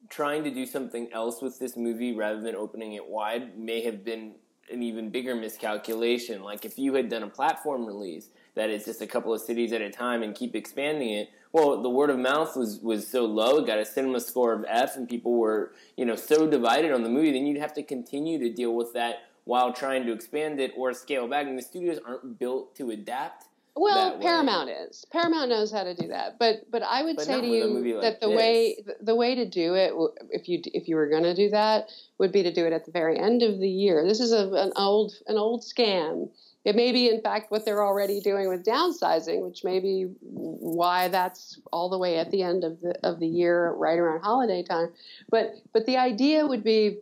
trying 0.08 0.44
to 0.44 0.50
do 0.50 0.66
something 0.66 1.12
else 1.12 1.42
with 1.42 1.58
this 1.58 1.76
movie 1.76 2.14
rather 2.14 2.40
than 2.40 2.54
opening 2.54 2.92
it 2.92 3.06
wide 3.06 3.58
may 3.58 3.82
have 3.82 4.04
been 4.04 4.34
an 4.70 4.82
even 4.82 5.10
bigger 5.10 5.34
miscalculation. 5.34 6.42
Like 6.42 6.64
if 6.64 6.78
you 6.78 6.94
had 6.94 7.08
done 7.08 7.22
a 7.22 7.28
platform 7.28 7.86
release 7.86 8.30
that 8.56 8.70
is 8.70 8.84
just 8.84 9.00
a 9.00 9.06
couple 9.06 9.32
of 9.32 9.40
cities 9.40 9.72
at 9.72 9.80
a 9.80 9.90
time 9.90 10.22
and 10.22 10.34
keep 10.34 10.56
expanding 10.56 11.10
it. 11.10 11.30
Well, 11.52 11.82
the 11.82 11.90
word 11.90 12.10
of 12.10 12.18
mouth 12.18 12.56
was 12.56 12.80
was 12.80 13.06
so 13.06 13.24
low, 13.24 13.58
it 13.58 13.66
got 13.66 13.78
a 13.78 13.82
CinemaScore 13.82 14.58
of 14.58 14.64
F, 14.68 14.96
and 14.96 15.08
people 15.08 15.34
were 15.34 15.72
you 15.96 16.04
know 16.04 16.16
so 16.16 16.48
divided 16.48 16.92
on 16.92 17.02
the 17.02 17.08
movie. 17.08 17.32
Then 17.32 17.46
you'd 17.46 17.60
have 17.60 17.74
to 17.74 17.82
continue 17.82 18.38
to 18.40 18.52
deal 18.52 18.74
with 18.74 18.92
that 18.94 19.28
while 19.46 19.72
trying 19.72 20.04
to 20.04 20.12
expand 20.12 20.60
it 20.60 20.72
or 20.76 20.92
scale 20.92 21.26
back. 21.26 21.46
And 21.46 21.56
the 21.56 21.62
studios 21.62 21.98
aren't 22.06 22.38
built 22.38 22.76
to 22.76 22.90
adapt. 22.90 23.46
Well, 23.78 23.94
that 23.94 24.18
way. 24.18 24.24
Paramount 24.24 24.70
is. 24.70 25.04
Paramount 25.12 25.50
knows 25.50 25.70
how 25.70 25.84
to 25.84 25.94
do 25.94 26.08
that. 26.08 26.38
But 26.38 26.70
but 26.70 26.82
I 26.82 27.02
would 27.02 27.16
But 27.16 27.26
say 27.26 27.40
to 27.40 27.46
you 27.46 27.64
like 27.66 28.02
that 28.02 28.20
the 28.20 28.28
this. 28.28 28.36
way 28.36 28.76
the 29.02 29.14
way 29.14 29.34
to 29.34 29.46
do 29.48 29.74
it, 29.74 29.92
if 30.30 30.48
you 30.48 30.62
if 30.64 30.88
you 30.88 30.96
were 30.96 31.08
going 31.08 31.24
to 31.24 31.34
do 31.34 31.50
that, 31.50 31.90
would 32.18 32.32
be 32.32 32.42
to 32.42 32.52
do 32.52 32.66
it 32.66 32.72
at 32.72 32.86
the 32.86 32.90
very 32.90 33.18
end 33.18 33.42
of 33.42 33.58
the 33.60 33.68
year. 33.68 34.02
This 34.06 34.20
is 34.20 34.32
a, 34.32 34.48
an 34.54 34.72
old 34.76 35.12
an 35.26 35.36
old 35.36 35.62
scam. 35.62 36.30
It 36.64 36.74
may 36.74 36.90
be, 36.90 37.08
in 37.08 37.20
fact, 37.20 37.52
what 37.52 37.64
they're 37.64 37.84
already 37.84 38.20
doing 38.20 38.48
with 38.48 38.64
downsizing, 38.64 39.40
which 39.46 39.62
may 39.62 39.78
be 39.78 40.06
why 40.20 41.06
that's 41.06 41.60
all 41.72 41.88
the 41.88 41.98
way 41.98 42.18
at 42.18 42.32
the 42.32 42.42
end 42.42 42.64
of 42.64 42.80
the 42.80 42.98
of 43.04 43.20
the 43.20 43.28
year, 43.28 43.72
right 43.72 43.98
around 43.98 44.22
holiday 44.22 44.62
time. 44.62 44.88
But 45.28 45.54
but 45.74 45.84
the 45.84 45.98
idea 45.98 46.46
would 46.46 46.64
be 46.64 47.00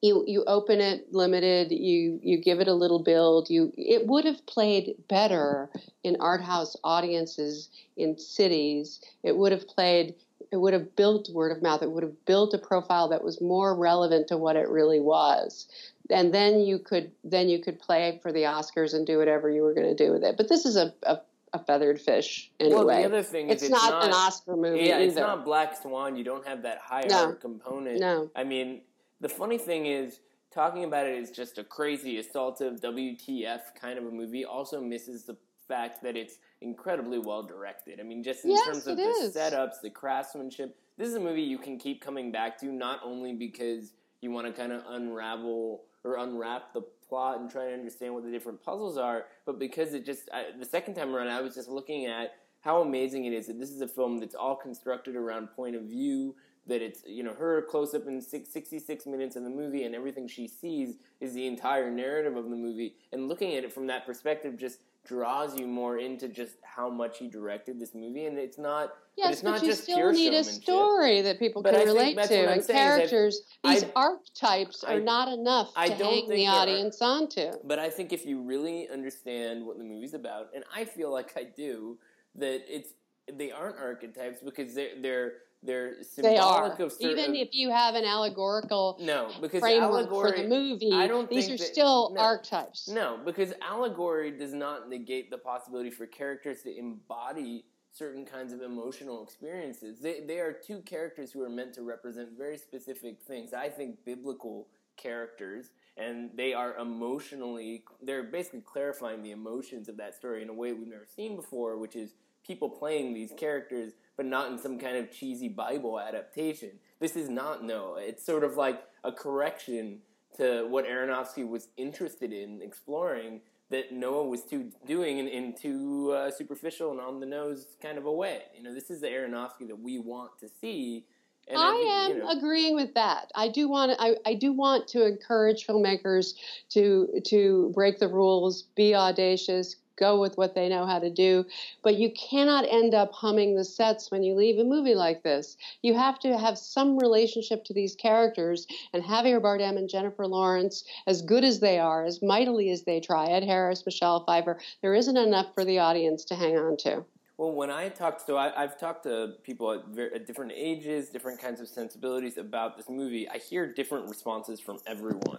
you 0.00 0.24
you 0.26 0.44
open 0.46 0.80
it 0.80 1.12
limited 1.12 1.72
you 1.72 2.20
you 2.22 2.38
give 2.38 2.60
it 2.60 2.68
a 2.68 2.74
little 2.74 3.02
build 3.02 3.50
you 3.50 3.72
it 3.76 4.06
would 4.06 4.24
have 4.24 4.44
played 4.46 4.94
better 5.08 5.70
in 6.04 6.16
art 6.20 6.42
house 6.42 6.76
audiences 6.84 7.68
in 7.96 8.16
cities 8.18 9.00
it 9.22 9.36
would 9.36 9.52
have 9.52 9.66
played 9.66 10.14
it 10.52 10.56
would 10.56 10.72
have 10.72 10.94
built 10.94 11.28
word 11.32 11.50
of 11.50 11.62
mouth 11.62 11.82
it 11.82 11.90
would 11.90 12.02
have 12.02 12.24
built 12.26 12.54
a 12.54 12.58
profile 12.58 13.08
that 13.08 13.24
was 13.24 13.40
more 13.40 13.74
relevant 13.74 14.28
to 14.28 14.36
what 14.36 14.56
it 14.56 14.68
really 14.68 15.00
was 15.00 15.66
and 16.10 16.32
then 16.32 16.60
you 16.60 16.78
could 16.78 17.10
then 17.24 17.48
you 17.48 17.60
could 17.60 17.80
play 17.80 18.18
for 18.22 18.32
the 18.32 18.42
oscars 18.42 18.94
and 18.94 19.06
do 19.06 19.18
whatever 19.18 19.50
you 19.50 19.62
were 19.62 19.74
going 19.74 19.94
to 19.94 20.04
do 20.04 20.12
with 20.12 20.22
it 20.22 20.36
but 20.36 20.48
this 20.48 20.64
is 20.64 20.76
a, 20.76 20.94
a, 21.02 21.18
a 21.52 21.58
feathered 21.64 22.00
fish 22.00 22.50
anyway 22.60 22.84
Well, 22.84 22.86
the 22.86 23.04
other 23.04 23.22
thing 23.24 23.50
it's, 23.50 23.64
is 23.64 23.70
not, 23.70 24.04
an 24.04 24.12
oscar 24.12 24.56
movie 24.56 24.84
Yeah, 24.86 24.98
it's 24.98 25.16
not 25.16 25.44
Black 25.44 25.76
Swan. 25.76 26.14
You 26.14 26.24
don't 26.24 26.46
have 26.46 26.62
that 26.62 26.78
high 26.78 27.04
No. 27.08 27.32
component. 27.32 28.00
No. 28.00 28.30
I 28.36 28.44
mean, 28.44 28.82
the 29.20 29.28
funny 29.28 29.58
thing 29.58 29.86
is, 29.86 30.20
talking 30.50 30.84
about 30.84 31.06
it 31.06 31.18
is 31.18 31.30
just 31.30 31.58
a 31.58 31.64
crazy 31.64 32.22
assaultive 32.22 32.80
WTF 32.80 33.74
kind 33.80 33.98
of 33.98 34.06
a 34.06 34.10
movie. 34.10 34.44
Also 34.44 34.80
misses 34.80 35.24
the 35.24 35.36
fact 35.66 36.02
that 36.02 36.16
it's 36.16 36.38
incredibly 36.60 37.18
well 37.18 37.42
directed. 37.42 38.00
I 38.00 38.02
mean, 38.02 38.22
just 38.22 38.44
in 38.44 38.52
Yes, 38.52 38.64
terms 38.64 38.86
of 38.86 38.96
the 38.96 39.02
is. 39.02 39.34
setups, 39.34 39.80
the 39.82 39.90
craftsmanship. 39.90 40.76
This 40.96 41.08
is 41.08 41.14
a 41.14 41.20
movie 41.20 41.42
you 41.42 41.58
can 41.58 41.78
keep 41.78 42.00
coming 42.00 42.32
back 42.32 42.58
to, 42.60 42.66
not 42.66 43.00
only 43.04 43.34
because 43.34 43.92
you 44.20 44.30
want 44.30 44.46
to 44.46 44.52
kind 44.52 44.72
of 44.72 44.82
unravel 44.88 45.82
or 46.04 46.16
unwrap 46.16 46.72
the 46.72 46.82
plot 47.08 47.40
and 47.40 47.50
try 47.50 47.66
to 47.66 47.72
understand 47.72 48.14
what 48.14 48.24
the 48.24 48.30
different 48.30 48.62
puzzles 48.62 48.96
are, 48.98 49.26
but 49.46 49.58
because 49.58 49.94
it 49.94 50.04
just 50.04 50.28
I, 50.32 50.46
the 50.58 50.64
second 50.64 50.94
time 50.94 51.14
around, 51.14 51.28
I 51.28 51.40
was 51.40 51.54
just 51.54 51.68
looking 51.68 52.06
at 52.06 52.32
how 52.60 52.82
amazing 52.82 53.26
it 53.26 53.32
is 53.32 53.46
that 53.46 53.58
this 53.60 53.70
is 53.70 53.80
a 53.80 53.88
film 53.88 54.18
that's 54.18 54.34
all 54.34 54.56
constructed 54.56 55.14
around 55.14 55.48
point 55.48 55.76
of 55.76 55.82
view. 55.82 56.34
That 56.68 56.82
it's 56.82 57.02
you 57.06 57.22
know 57.22 57.32
her 57.32 57.62
close 57.62 57.94
up 57.94 58.06
in 58.06 58.20
six, 58.20 58.50
66 58.50 59.06
minutes 59.06 59.36
in 59.36 59.44
the 59.44 59.50
movie, 59.50 59.84
and 59.84 59.94
everything 59.94 60.28
she 60.28 60.46
sees 60.46 60.96
is 61.20 61.32
the 61.32 61.46
entire 61.46 61.90
narrative 61.90 62.36
of 62.36 62.44
the 62.50 62.56
movie. 62.56 62.94
And 63.12 63.26
looking 63.26 63.54
at 63.54 63.64
it 63.64 63.72
from 63.72 63.86
that 63.86 64.04
perspective 64.04 64.56
just 64.58 64.80
draws 65.06 65.58
you 65.58 65.66
more 65.66 65.96
into 65.96 66.28
just 66.28 66.56
how 66.62 66.90
much 66.90 67.16
he 67.18 67.26
directed 67.28 67.80
this 67.80 67.94
movie. 67.94 68.26
And 68.26 68.36
it's 68.38 68.58
not, 68.58 68.92
Yes, 69.16 69.34
it's 69.34 69.42
but 69.42 69.50
not 69.52 69.62
you 69.62 69.68
just 69.70 69.84
still 69.84 70.12
need 70.12 70.34
a 70.34 70.44
story 70.44 71.22
that 71.22 71.38
people 71.38 71.62
But 71.62 71.72
can 71.72 71.80
I 71.80 71.84
relate 71.84 72.14
to 72.16 72.20
and 72.20 72.28
saying 72.28 72.58
is 72.58 72.66
that 72.66 72.72
characters. 72.74 73.40
These 73.64 73.84
I- 73.84 73.90
archetypes 73.96 74.84
are 74.84 75.00
not 75.00 75.28
enough 75.32 75.72
I 75.74 75.88
to 75.88 75.94
hang 75.94 76.28
the 76.28 76.36
there 76.36 76.50
are- 76.50 76.56
audience 76.60 77.00
onto. 77.00 77.52
But 77.64 77.78
I 77.78 77.88
think 77.88 78.12
if 78.12 78.26
you 78.26 78.42
really 78.42 78.86
understand 78.90 79.64
what 79.64 79.78
the 79.78 79.84
movie's 79.84 80.12
about, 80.12 80.48
and 80.54 80.62
I 80.74 80.84
feel 80.84 81.10
like 81.10 81.32
I 81.38 81.44
do, 81.44 81.96
that 82.34 82.62
it's 82.68 82.90
they 83.32 83.50
aren't 83.50 83.78
archetypes 83.78 84.40
because 84.44 84.74
they're 84.74 85.00
they're 85.00 85.32
they're 85.62 85.96
They 85.96 86.02
symbolic 86.02 86.78
are. 86.80 86.82
of 86.86 86.92
certain. 86.92 87.10
Even 87.18 87.34
if 87.34 87.48
you 87.52 87.70
have 87.70 87.94
an 87.94 88.04
allegorical 88.04 88.96
no, 89.00 89.30
because 89.40 89.60
framework 89.60 90.06
allegory 90.06 90.30
for 90.32 90.42
the 90.42 90.48
movie, 90.48 90.92
I 90.92 91.06
don't 91.06 91.28
these 91.28 91.48
are 91.50 91.56
that- 91.56 91.60
still 91.66 92.12
no. 92.14 92.20
archetypes. 92.20 92.88
No, 92.88 93.18
because 93.24 93.52
allegory 93.60 94.30
does 94.30 94.52
not 94.54 94.88
negate 94.88 95.30
the 95.30 95.38
possibility 95.38 95.90
for 95.90 96.06
characters 96.06 96.62
to 96.62 96.76
embody 96.76 97.64
certain 97.92 98.24
kinds 98.24 98.52
of 98.52 98.62
emotional 98.62 99.24
experiences. 99.24 99.98
They, 99.98 100.20
they 100.20 100.38
are 100.38 100.52
two 100.52 100.80
characters 100.82 101.32
who 101.32 101.42
are 101.42 101.48
meant 101.48 101.72
to 101.74 101.82
represent 101.82 102.30
very 102.38 102.56
specific 102.56 103.20
things. 103.20 103.52
I 103.52 103.68
think 103.68 104.04
biblical 104.04 104.68
characters, 104.96 105.70
and 105.96 106.30
they 106.36 106.54
are 106.54 106.76
emotionally, 106.76 107.82
they're 108.02 108.22
basically 108.24 108.60
clarifying 108.60 109.22
the 109.22 109.32
emotions 109.32 109.88
of 109.88 109.96
that 109.96 110.14
story 110.14 110.42
in 110.42 110.48
a 110.48 110.52
way 110.54 110.72
we've 110.72 110.86
never 110.86 111.06
seen 111.06 111.34
before, 111.34 111.76
which 111.78 111.96
is 111.96 112.14
people 112.46 112.68
playing 112.68 113.14
these 113.14 113.32
characters, 113.36 113.94
but 114.18 114.26
not 114.26 114.50
in 114.50 114.58
some 114.58 114.78
kind 114.78 114.98
of 114.98 115.10
cheesy 115.10 115.48
Bible 115.48 115.98
adaptation. 115.98 116.72
This 116.98 117.16
is 117.16 117.30
not 117.30 117.64
Noah. 117.64 118.00
It's 118.00 118.26
sort 118.26 118.44
of 118.44 118.56
like 118.56 118.82
a 119.04 119.12
correction 119.12 120.00
to 120.36 120.66
what 120.68 120.84
Aronofsky 120.86 121.48
was 121.48 121.68
interested 121.78 122.32
in 122.32 122.60
exploring 122.60 123.40
that 123.70 123.92
Noah 123.92 124.26
was 124.26 124.42
too 124.42 124.72
doing 124.86 125.18
in, 125.18 125.28
in 125.28 125.54
too 125.54 126.12
uh, 126.12 126.30
superficial 126.30 126.90
and 126.90 127.00
on 127.00 127.20
the 127.20 127.26
nose 127.26 127.66
kind 127.80 127.96
of 127.96 128.06
a 128.06 128.12
way. 128.12 128.42
You 128.56 128.64
know, 128.64 128.74
this 128.74 128.90
is 128.90 129.00
the 129.00 129.06
Aronofsky 129.06 129.68
that 129.68 129.78
we 129.78 129.98
want 129.98 130.32
to 130.40 130.48
see. 130.48 131.04
And 131.46 131.56
I 131.56 131.72
think, 131.72 131.88
am 131.88 132.10
you 132.10 132.18
know, 132.18 132.30
agreeing 132.30 132.74
with 132.74 132.94
that. 132.94 133.30
I 133.36 133.48
do 133.48 133.68
want 133.68 133.92
I, 134.00 134.16
I 134.26 134.34
do 134.34 134.52
want 134.52 134.88
to 134.88 135.06
encourage 135.06 135.66
filmmakers 135.66 136.34
to 136.70 137.20
to 137.26 137.70
break 137.74 138.00
the 138.00 138.08
rules, 138.08 138.64
be 138.74 138.94
audacious, 138.94 139.76
go 139.98 140.20
with 140.20 140.36
what 140.36 140.54
they 140.54 140.68
know 140.68 140.86
how 140.86 140.98
to 140.98 141.10
do. 141.10 141.44
But 141.82 141.96
you 141.96 142.10
cannot 142.12 142.64
end 142.68 142.94
up 142.94 143.12
humming 143.12 143.54
the 143.56 143.64
sets 143.64 144.10
when 144.10 144.22
you 144.22 144.34
leave 144.34 144.58
a 144.58 144.64
movie 144.64 144.94
like 144.94 145.22
this. 145.22 145.56
You 145.82 145.94
have 145.94 146.18
to 146.20 146.38
have 146.38 146.58
some 146.58 146.98
relationship 146.98 147.64
to 147.64 147.74
these 147.74 147.94
characters. 147.94 148.66
And 148.92 149.02
Javier 149.02 149.40
Bardem 149.40 149.76
and 149.76 149.88
Jennifer 149.88 150.26
Lawrence, 150.26 150.84
as 151.06 151.22
good 151.22 151.44
as 151.44 151.60
they 151.60 151.78
are, 151.78 152.04
as 152.04 152.22
mightily 152.22 152.70
as 152.70 152.84
they 152.84 153.00
try, 153.00 153.26
Ed 153.26 153.44
Harris, 153.44 153.84
Michelle 153.84 154.24
Pfeiffer, 154.24 154.58
there 154.82 154.94
isn't 154.94 155.16
enough 155.16 155.54
for 155.54 155.64
the 155.64 155.78
audience 155.78 156.24
to 156.26 156.34
hang 156.34 156.56
on 156.56 156.76
to. 156.78 157.04
Well, 157.38 157.52
when 157.52 157.70
I 157.70 157.88
talked, 157.88 158.26
so 158.26 158.36
I, 158.36 158.64
I've 158.64 158.80
talked 158.80 159.04
to 159.04 159.34
people 159.44 159.70
at, 159.70 159.86
ver- 159.86 160.10
at 160.12 160.26
different 160.26 160.50
ages, 160.56 161.08
different 161.08 161.40
kinds 161.40 161.60
of 161.60 161.68
sensibilities 161.68 162.36
about 162.36 162.76
this 162.76 162.88
movie. 162.88 163.28
I 163.28 163.38
hear 163.38 163.72
different 163.72 164.08
responses 164.08 164.58
from 164.58 164.78
everyone. 164.88 165.38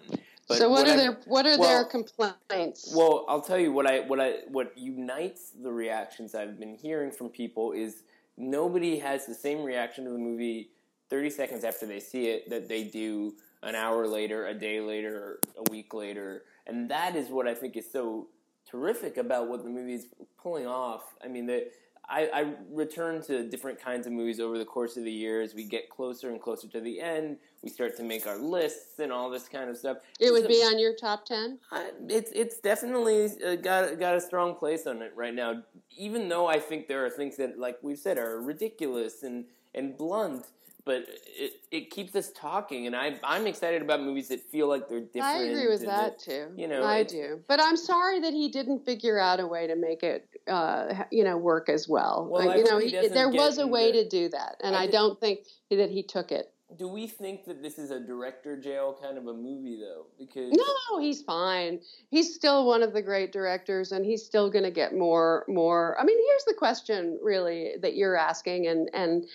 But 0.49 0.57
so 0.57 0.67
what, 0.69 0.87
are 0.87 0.93
I- 0.93 0.95
their 0.97 1.11
what 1.25 1.45
are 1.45 1.57
well- 1.59 1.69
their 1.69 1.85
complaints? 1.85 2.91
Well, 2.93 3.23
I'll 3.29 3.41
tell 3.41 3.59
you 3.59 3.71
what 3.71 3.85
I 3.85 3.99
what 4.01 4.19
I 4.19 4.39
what 4.47 4.75
unites 4.75 5.51
the 5.51 5.71
reactions 5.71 6.33
I've 6.33 6.59
been 6.59 6.75
hearing 6.75 7.11
from 7.11 7.29
people 7.29 7.71
is 7.71 8.01
nobody 8.35 8.97
has 8.97 9.27
the 9.27 9.35
same 9.35 9.63
reaction 9.63 10.05
to 10.05 10.09
the 10.09 10.17
movie 10.17 10.71
30 11.11 11.29
seconds 11.29 11.63
after 11.63 11.85
they 11.85 11.99
see 11.99 12.29
it 12.29 12.49
that 12.49 12.67
they 12.67 12.83
do 12.83 13.35
an 13.61 13.75
hour 13.75 14.07
later, 14.07 14.47
a 14.47 14.53
day 14.53 14.79
later, 14.81 15.39
a 15.57 15.69
week 15.69 15.93
later. 15.93 16.43
And 16.65 16.89
that 16.89 17.15
is 17.15 17.29
what 17.29 17.47
I 17.47 17.53
think 17.53 17.77
is 17.77 17.91
so 17.91 18.27
terrific 18.69 19.17
about 19.17 19.49
what 19.49 19.63
the 19.63 19.69
movie 19.69 19.93
is 19.95 20.07
pulling 20.41 20.65
off. 20.65 21.15
I 21.23 21.27
mean, 21.27 21.45
the, 21.45 21.67
I, 22.07 22.29
I 22.33 22.53
return 22.71 23.21
to 23.23 23.47
different 23.47 23.79
kinds 23.81 24.07
of 24.07 24.13
movies 24.13 24.39
over 24.39 24.57
the 24.57 24.65
course 24.65 24.97
of 24.97 25.03
the 25.03 25.11
year 25.11 25.41
as 25.41 25.53
we 25.53 25.65
get 25.65 25.89
closer 25.89 26.29
and 26.29 26.41
closer 26.41 26.67
to 26.69 26.79
the 26.79 27.01
end. 27.01 27.37
We 27.61 27.69
start 27.69 27.97
to 27.97 28.03
make 28.03 28.25
our 28.25 28.37
lists 28.37 28.99
and 28.99 29.11
all 29.11 29.29
this 29.29 29.49
kind 29.49 29.69
of 29.69 29.77
stuff. 29.77 29.97
it 30.19 30.31
would 30.31 30.43
So- 30.43 30.47
be 30.47 30.61
on 30.63 30.79
your 30.79 30.95
top 30.95 31.25
ten. 31.25 31.59
It's 32.07 32.31
it's 32.31 32.59
definitely 32.59 33.25
uh, 33.45 33.55
got 33.55 33.99
got 33.99 34.15
a 34.15 34.21
strong 34.21 34.55
place 34.55 34.87
on 34.87 35.01
it 35.01 35.11
right 35.15 35.33
now. 35.33 35.63
Even 35.97 36.29
though 36.29 36.47
I 36.47 36.59
think 36.59 36.87
there 36.87 37.05
are 37.05 37.09
things 37.09 37.35
that, 37.37 37.59
like 37.59 37.77
we've 37.81 37.99
said, 37.99 38.17
are 38.17 38.39
ridiculous 38.41 39.23
and 39.23 39.45
and 39.75 39.97
blunt, 39.97 40.45
but 40.85 41.05
it 41.37 41.51
it 41.69 41.91
keeps 41.91 42.15
us 42.15 42.31
talking, 42.33 42.87
and 42.87 42.95
I 42.95 43.19
I'm 43.23 43.45
excited 43.45 43.81
about 43.81 44.01
movies 44.01 44.29
that 44.29 44.39
feel 44.39 44.67
like 44.69 44.87
they're 44.87 45.01
different. 45.01 45.25
I 45.25 45.43
agree 45.43 45.67
with 45.67 45.81
and 45.81 45.89
that 45.89 46.17
too. 46.17 46.47
you 46.55 46.67
know, 46.67 46.83
I 46.83 47.03
do, 47.03 47.41
but 47.47 47.59
I'm 47.61 47.75
sorry 47.77 48.21
that 48.21 48.31
he 48.33 48.47
didn't 48.49 48.85
figure 48.85 49.19
out 49.19 49.41
a 49.41 49.45
way 49.45 49.67
to 49.67 49.75
make 49.75 50.01
it, 50.01 50.27
uh, 50.47 51.03
you 51.11 51.25
know, 51.25 51.35
work 51.37 51.67
as 51.67 51.89
well. 51.89 52.25
Well, 52.31 52.45
Like, 52.47 52.57
you 52.57 52.63
know, 52.63 52.79
he 52.79 52.89
he, 52.89 53.07
there 53.09 53.29
was 53.29 53.57
a 53.57 53.67
way 53.67 53.91
to 53.91 54.07
do 54.07 54.29
that, 54.29 54.55
and 54.63 54.75
I 54.75 54.83
I, 54.83 54.87
don't 54.87 55.19
think 55.19 55.41
that 55.69 55.91
he 55.91 56.03
took 56.03 56.31
it. 56.31 56.53
Do 56.77 56.87
we 56.87 57.07
think 57.07 57.45
that 57.45 57.63
this 57.63 57.79
is 57.79 57.89
a 57.89 57.99
director 57.99 58.55
jail 58.55 58.95
kind 59.01 59.17
of 59.17 59.25
a 59.27 59.33
movie 59.33 59.79
though? 59.79 60.05
Because 60.19 60.51
No, 60.51 60.99
he's 60.99 61.21
fine. 61.23 61.79
He's 62.09 62.35
still 62.35 62.67
one 62.67 62.83
of 62.83 62.93
the 62.93 63.01
great 63.01 63.31
directors, 63.31 63.91
and 63.91 64.05
he's 64.05 64.23
still 64.23 64.51
going 64.51 64.65
to 64.65 64.71
get 64.71 64.93
more, 64.95 65.45
more. 65.47 65.97
I 65.99 66.03
mean, 66.03 66.17
here's 66.17 66.45
the 66.45 66.53
question, 66.53 67.19
really, 67.23 67.73
that 67.81 67.95
you're 67.95 68.15
asking, 68.15 68.67
and 68.67 68.89
and 68.93 69.25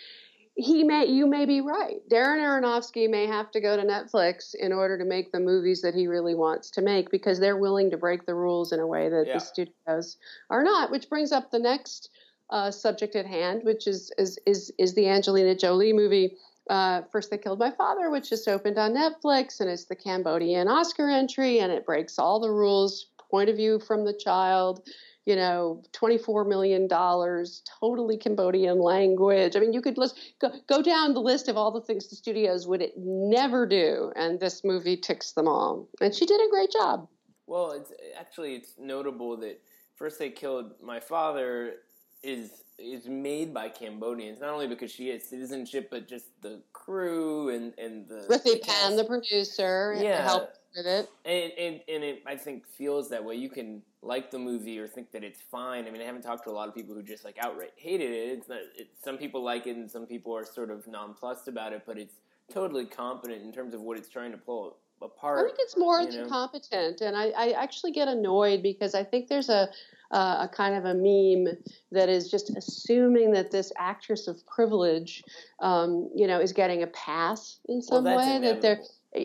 he 0.56 0.84
may, 0.84 1.06
you 1.06 1.26
may 1.26 1.46
be 1.46 1.60
right. 1.60 1.96
Darren 2.08 2.38
Aronofsky 2.38 3.10
may 3.10 3.26
have 3.26 3.50
to 3.50 3.60
go 3.60 3.76
to 3.76 3.82
Netflix 3.82 4.54
in 4.54 4.72
order 4.72 4.96
to 4.96 5.04
make 5.04 5.32
the 5.32 5.40
movies 5.40 5.82
that 5.82 5.94
he 5.96 6.06
really 6.06 6.36
wants 6.36 6.70
to 6.70 6.80
make 6.82 7.10
because 7.10 7.40
they're 7.40 7.56
willing 7.56 7.90
to 7.90 7.96
break 7.96 8.24
the 8.24 8.36
rules 8.36 8.70
in 8.70 8.78
a 8.78 8.86
way 8.86 9.08
that 9.08 9.26
Yeah. 9.26 9.34
the 9.34 9.40
studios 9.40 10.16
are 10.50 10.62
not. 10.62 10.92
Which 10.92 11.08
brings 11.08 11.32
up 11.32 11.50
the 11.50 11.58
next 11.58 12.10
uh, 12.50 12.70
subject 12.70 13.16
at 13.16 13.26
hand, 13.26 13.62
which 13.64 13.88
is 13.88 14.12
is 14.16 14.38
is, 14.46 14.70
is 14.78 14.94
the 14.94 15.08
Angelina 15.08 15.56
Jolie 15.56 15.92
movie. 15.92 16.36
Uh, 16.68 17.02
First 17.12 17.30
They 17.30 17.38
Killed 17.38 17.58
My 17.58 17.70
Father, 17.70 18.10
which 18.10 18.30
just 18.30 18.48
opened 18.48 18.78
on 18.78 18.94
Netflix, 18.94 19.60
and 19.60 19.68
it's 19.68 19.84
the 19.84 19.96
Cambodian 19.96 20.68
Oscar 20.68 21.08
entry, 21.08 21.60
and 21.60 21.70
it 21.70 21.84
breaks 21.84 22.18
all 22.18 22.40
the 22.40 22.50
rules. 22.50 23.06
Point 23.30 23.50
of 23.50 23.56
view 23.56 23.80
from 23.80 24.04
the 24.04 24.12
child, 24.12 24.86
you 25.26 25.34
know, 25.34 25.82
$24 25.92 26.46
million, 26.46 26.86
totally 26.88 28.16
Cambodian 28.16 28.78
language. 28.78 29.56
I 29.56 29.60
mean, 29.60 29.72
you 29.72 29.80
could 29.80 29.98
list, 29.98 30.34
go, 30.40 30.52
go 30.68 30.82
down 30.82 31.14
the 31.14 31.20
list 31.20 31.48
of 31.48 31.56
all 31.56 31.70
the 31.70 31.80
things 31.80 32.08
the 32.08 32.16
studios 32.16 32.66
would 32.66 32.84
never 32.96 33.66
do, 33.66 34.12
and 34.14 34.38
this 34.38 34.62
movie 34.62 34.96
ticks 34.96 35.32
them 35.32 35.48
all. 35.48 35.88
And 36.00 36.14
she 36.14 36.26
did 36.26 36.40
a 36.40 36.50
great 36.50 36.70
job. 36.70 37.08
Well, 37.46 37.72
it's 37.72 37.92
actually 38.18 38.54
it's 38.54 38.74
notable 38.78 39.36
that 39.38 39.60
first 39.96 40.18
they 40.18 40.30
killed 40.30 40.72
my 40.82 41.00
father 41.00 41.74
is 42.22 42.63
is 42.78 43.06
made 43.06 43.54
by 43.54 43.68
Cambodians 43.68 44.40
not 44.40 44.50
only 44.50 44.66
because 44.66 44.90
she 44.90 45.08
has 45.08 45.22
citizenship 45.22 45.88
but 45.90 46.08
just 46.08 46.26
the 46.42 46.60
crew 46.72 47.50
and 47.50 47.72
and 47.78 48.08
the 48.08 48.26
Rithy 48.28 48.54
the 48.54 48.60
Panh, 48.66 48.96
the 48.96 49.04
producer, 49.04 49.96
Yeah. 49.98 50.22
helped 50.22 50.58
with 50.76 50.86
it. 50.86 51.08
and 51.24 51.52
and, 51.58 51.80
and 51.88 52.04
it 52.04 52.22
I 52.26 52.36
think 52.36 52.66
feels 52.66 53.08
that 53.10 53.24
way. 53.24 53.36
You 53.36 53.48
can 53.48 53.82
like 54.02 54.30
the 54.30 54.38
movie 54.38 54.78
or 54.78 54.86
think 54.88 55.12
that 55.12 55.22
it's 55.24 55.40
fine. 55.40 55.86
I 55.86 55.90
mean, 55.90 56.02
I 56.02 56.04
haven't 56.04 56.22
talked 56.22 56.44
to 56.44 56.50
a 56.50 56.52
lot 56.52 56.68
of 56.68 56.74
people 56.74 56.94
who 56.94 57.02
just 57.02 57.24
like 57.24 57.36
outright 57.40 57.72
hated 57.76 58.10
it. 58.10 58.38
It's 58.38 58.48
not. 58.48 58.58
It, 58.76 58.88
some 59.02 59.16
people 59.18 59.42
like 59.42 59.66
it 59.66 59.76
and 59.76 59.90
some 59.90 60.06
people 60.06 60.36
are 60.36 60.44
sort 60.44 60.70
of 60.70 60.86
nonplussed 60.86 61.48
about 61.48 61.72
it, 61.72 61.82
but 61.86 61.96
it's 61.96 62.16
totally 62.52 62.84
competent 62.86 63.42
in 63.42 63.52
terms 63.52 63.72
of 63.72 63.80
what 63.80 63.96
it's 63.96 64.08
trying 64.08 64.32
to 64.32 64.36
pull 64.36 64.76
apart. 65.00 65.38
I 65.38 65.42
think 65.44 65.56
it's 65.60 65.76
more 65.76 66.04
than 66.04 66.22
know? 66.24 66.28
competent, 66.28 67.00
and 67.00 67.16
I, 67.16 67.28
I 67.30 67.50
actually 67.52 67.92
get 67.92 68.08
annoyed 68.08 68.62
because 68.62 68.94
I 68.94 69.04
think 69.04 69.28
there's 69.28 69.48
a 69.48 69.68
uh, 70.14 70.46
a 70.46 70.48
kind 70.48 70.76
of 70.76 70.84
a 70.84 70.94
meme 70.94 71.56
that 71.90 72.08
is 72.08 72.30
just 72.30 72.56
assuming 72.56 73.32
that 73.32 73.50
this 73.50 73.72
actress 73.76 74.28
of 74.28 74.46
privilege, 74.46 75.24
um, 75.60 76.08
you 76.14 76.28
know, 76.28 76.40
is 76.40 76.52
getting 76.52 76.84
a 76.84 76.86
pass 76.86 77.58
in 77.68 77.82
some 77.82 78.04
that's 78.04 78.16
way. 78.16 78.38
That 78.38 78.62
they're. 78.62 78.80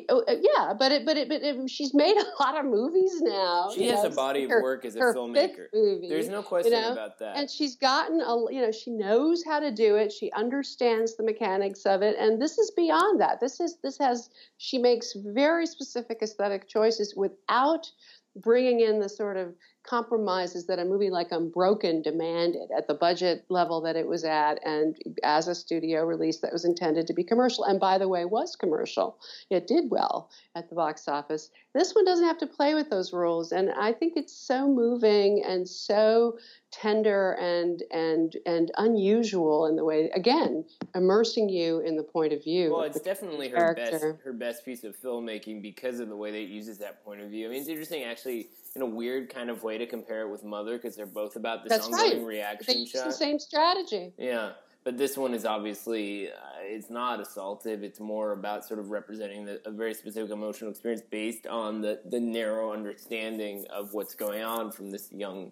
Oh, 0.10 0.24
uh, 0.28 0.36
yeah, 0.40 0.74
but 0.78 0.92
it, 0.92 1.04
but 1.04 1.18
it, 1.18 1.30
but 1.30 1.42
it, 1.42 1.68
she's 1.68 1.96
made 1.96 2.16
a 2.16 2.44
lot 2.44 2.56
of 2.60 2.66
movies 2.66 3.22
now. 3.22 3.72
She 3.74 3.88
has 3.88 4.04
know, 4.04 4.10
a 4.10 4.16
body 4.16 4.44
of 4.44 4.52
her- 4.52 4.62
work 4.62 4.86
as 4.86 4.96
a 4.96 5.00
filmmaker. 5.00 5.66
movie, 5.74 6.08
There's 6.08 6.30
no 6.30 6.44
question 6.44 6.74
know, 6.74 6.92
about 6.92 7.18
that. 7.18 7.36
and 7.36 7.50
she's 7.50 7.76
gotten 7.76 8.22
a 8.22 8.52
you 8.52 8.62
know 8.62 8.72
she 8.72 8.92
knows 8.92 9.44
how 9.44 9.60
to 9.60 9.72
do 9.72 9.96
it. 9.96 10.12
She 10.12 10.32
understands 10.34 11.18
the 11.18 11.24
mechanics 11.24 11.88
of 11.88 12.04
it, 12.04 12.16
and 12.20 12.40
this 12.40 12.60
is 12.60 12.70
beyond 12.72 13.20
that. 13.20 13.40
This 13.40 13.60
is 13.60 13.78
this 13.82 13.98
has 13.98 14.30
she 14.58 14.78
makes 14.78 15.14
very 15.16 15.66
specific 15.66 16.20
aesthetic 16.22 16.68
choices 16.68 17.16
without 17.16 17.90
bringing 18.36 18.82
in 18.82 19.00
the 19.00 19.10
sort 19.10 19.38
of 19.38 19.56
compromises 19.90 20.68
that 20.68 20.78
a 20.78 20.86
movie 20.86 21.10
like 21.10 21.32
Unbroken 21.32 22.04
demanded 22.04 22.70
at 22.78 22.88
the 22.88 22.94
budget 22.94 23.44
level 23.50 23.82
that 23.82 23.96
it 23.96 24.08
was 24.08 24.24
at 24.24 24.60
and 24.64 24.96
as 25.24 25.48
a 25.48 25.56
studio 25.56 26.06
release 26.06 26.38
that 26.38 26.54
was 26.54 26.64
intended 26.64 27.08
to 27.08 27.14
be 27.14 27.24
commercial. 27.24 27.64
And 27.64 27.80
by 27.80 27.98
the 27.98 28.08
way 28.08 28.26
was 28.26 28.56
commercial. 28.56 29.18
It 29.50 29.66
did 29.66 29.90
well 29.90 30.30
at 30.56 30.70
the 30.70 30.76
box 30.76 31.08
office. 31.08 31.50
This 31.74 31.94
one 31.94 32.06
doesn't 32.06 32.26
have 32.26 32.38
to 32.40 32.48
play 32.48 32.76
with 32.76 32.90
those 32.90 33.14
rules. 33.14 33.52
And 33.52 33.72
i 33.72 33.92
think 33.92 34.14
it's 34.16 34.34
so 34.34 34.68
moving 34.68 35.44
and 35.44 35.68
so 35.68 36.38
tender 36.72 37.32
and 37.34 37.82
and 37.92 38.38
and 38.46 38.72
unusual 38.78 39.66
in 39.66 39.76
the 39.76 39.84
way 39.84 40.12
again 40.14 40.64
immersing 40.94 41.50
you 41.50 41.80
in 41.80 41.96
the 41.98 42.04
point 42.04 42.32
of 42.32 42.44
view 42.44 42.72
Well, 42.72 42.84
it's 42.84 43.02
definitely 43.02 43.50
her 43.50 43.74
best 43.74 44.04
her 44.24 44.34
best 44.34 44.66
piece 44.66 44.84
of 44.84 44.96
filmmaking 45.02 45.64
because 45.64 46.00
of 46.00 46.10
the 46.10 46.16
way 46.16 46.30
that 46.32 46.38
it 46.38 46.50
uses 46.50 46.78
that 46.80 47.04
point 47.04 47.22
of 47.22 47.30
view. 47.30 47.48
I 47.48 47.50
mean, 47.50 47.62
it's 47.62 47.70
interesting, 47.70 48.04
actually, 48.04 48.50
in 48.76 48.82
a 48.82 48.86
weird 48.86 49.34
kind 49.34 49.50
of 49.50 49.64
way 49.64 49.78
to 49.80 49.88
compare 49.88 50.22
it 50.22 50.30
with 50.30 50.44
Mother 50.44 50.78
because 50.78 50.96
they're 50.96 51.06
both 51.06 51.36
about 51.36 51.64
this 51.64 51.72
That's 51.72 51.88
ongoing 51.88 52.20
right. 52.20 52.26
reaction 52.26 52.74
they 52.74 52.86
shot. 52.86 53.06
the 53.06 53.12
same 53.12 53.40
strategy 53.40 54.14
Yeah, 54.18 54.52
but 54.84 54.98
this 54.98 55.18
one 55.18 55.34
is 55.34 55.46
obviously 55.46 56.30
uh, 56.30 56.34
it's 56.62 56.90
not 56.90 57.20
assaultive. 57.20 57.84
It's 57.84 58.00
more 58.00 58.32
about 58.34 58.66
sort 58.66 58.80
of 58.80 58.90
representing 58.92 59.46
the, 59.46 59.62
a 59.66 59.72
very 59.72 59.94
specific 59.94 60.32
emotional 60.32 60.70
experience 60.72 61.02
based 61.10 61.48
on 61.48 61.82
the 61.82 62.00
the 62.10 62.20
narrow 62.20 62.74
understanding 62.74 63.66
of 63.74 63.94
what's 63.94 64.16
going 64.16 64.44
on 64.44 64.72
from 64.72 64.92
this 64.92 65.12
young 65.12 65.52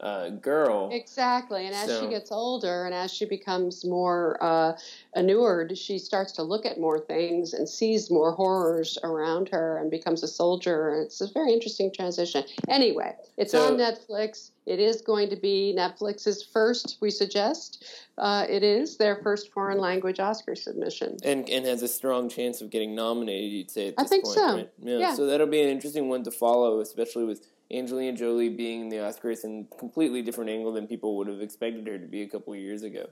uh, 0.00 0.30
girl. 0.30 0.88
Exactly. 0.92 1.66
And 1.66 1.74
as 1.74 1.88
So- 1.88 2.00
she 2.00 2.08
gets 2.08 2.32
older 2.32 2.84
and 2.84 2.94
as 2.94 3.12
she 3.12 3.24
becomes 3.24 3.84
more 3.84 4.38
uh, 4.42 4.76
inured, 5.14 5.76
she 5.76 5.98
starts 5.98 6.32
to 6.32 6.42
look 6.42 6.64
at 6.66 6.78
more 6.80 6.98
things 6.98 7.52
and 7.54 7.68
sees 7.68 8.10
more 8.10 8.32
horrors 8.32 8.98
around 9.02 9.48
her 9.50 9.78
and 9.78 9.90
becomes 9.90 10.22
a 10.22 10.28
soldier. 10.28 10.90
It's 11.02 11.20
a 11.20 11.28
very 11.32 11.52
interesting 11.52 11.92
transition. 11.92 12.44
Anyway, 12.68 13.14
it's 13.36 13.52
So- 13.52 13.66
on 13.66 13.76
Netflix. 13.78 14.50
It 14.66 14.78
is 14.78 15.00
going 15.00 15.30
to 15.30 15.36
be 15.36 15.74
Netflix's 15.76 16.44
first, 16.44 16.98
we 17.00 17.10
suggest. 17.10 17.82
Uh, 18.18 18.46
it 18.48 18.62
is 18.62 18.98
their 18.98 19.16
first 19.16 19.50
foreign 19.52 19.78
language 19.78 20.20
Oscar 20.20 20.54
submission. 20.54 21.16
And, 21.24 21.48
and 21.50 21.66
has 21.66 21.82
a 21.82 21.88
strong 21.88 22.28
chance 22.28 22.60
of 22.60 22.70
getting 22.70 22.94
nominated, 22.94 23.50
you'd 23.50 23.70
say. 23.70 23.88
At 23.88 23.94
I 23.98 24.04
think 24.04 24.24
point, 24.24 24.36
so. 24.36 24.56
Right? 24.56 24.70
Yeah, 24.80 24.98
Yeah. 24.98 25.14
So 25.14 25.26
that'll 25.26 25.48
be 25.48 25.60
an 25.62 25.70
interesting 25.70 26.08
one 26.08 26.22
to 26.24 26.30
follow, 26.30 26.78
especially 26.80 27.24
with 27.24 27.48
Angelina 27.72 28.16
Jolie 28.16 28.48
being 28.48 28.80
in 28.82 28.88
the 28.88 28.96
Oscars 28.96 29.44
in 29.44 29.68
a 29.72 29.76
completely 29.76 30.22
different 30.22 30.50
angle 30.50 30.72
than 30.72 30.86
people 30.86 31.16
would 31.16 31.28
have 31.28 31.40
expected 31.40 31.86
her 31.86 31.98
to 31.98 32.06
be 32.06 32.22
a 32.22 32.28
couple 32.28 32.54
years 32.56 32.82
ago. 32.82 33.08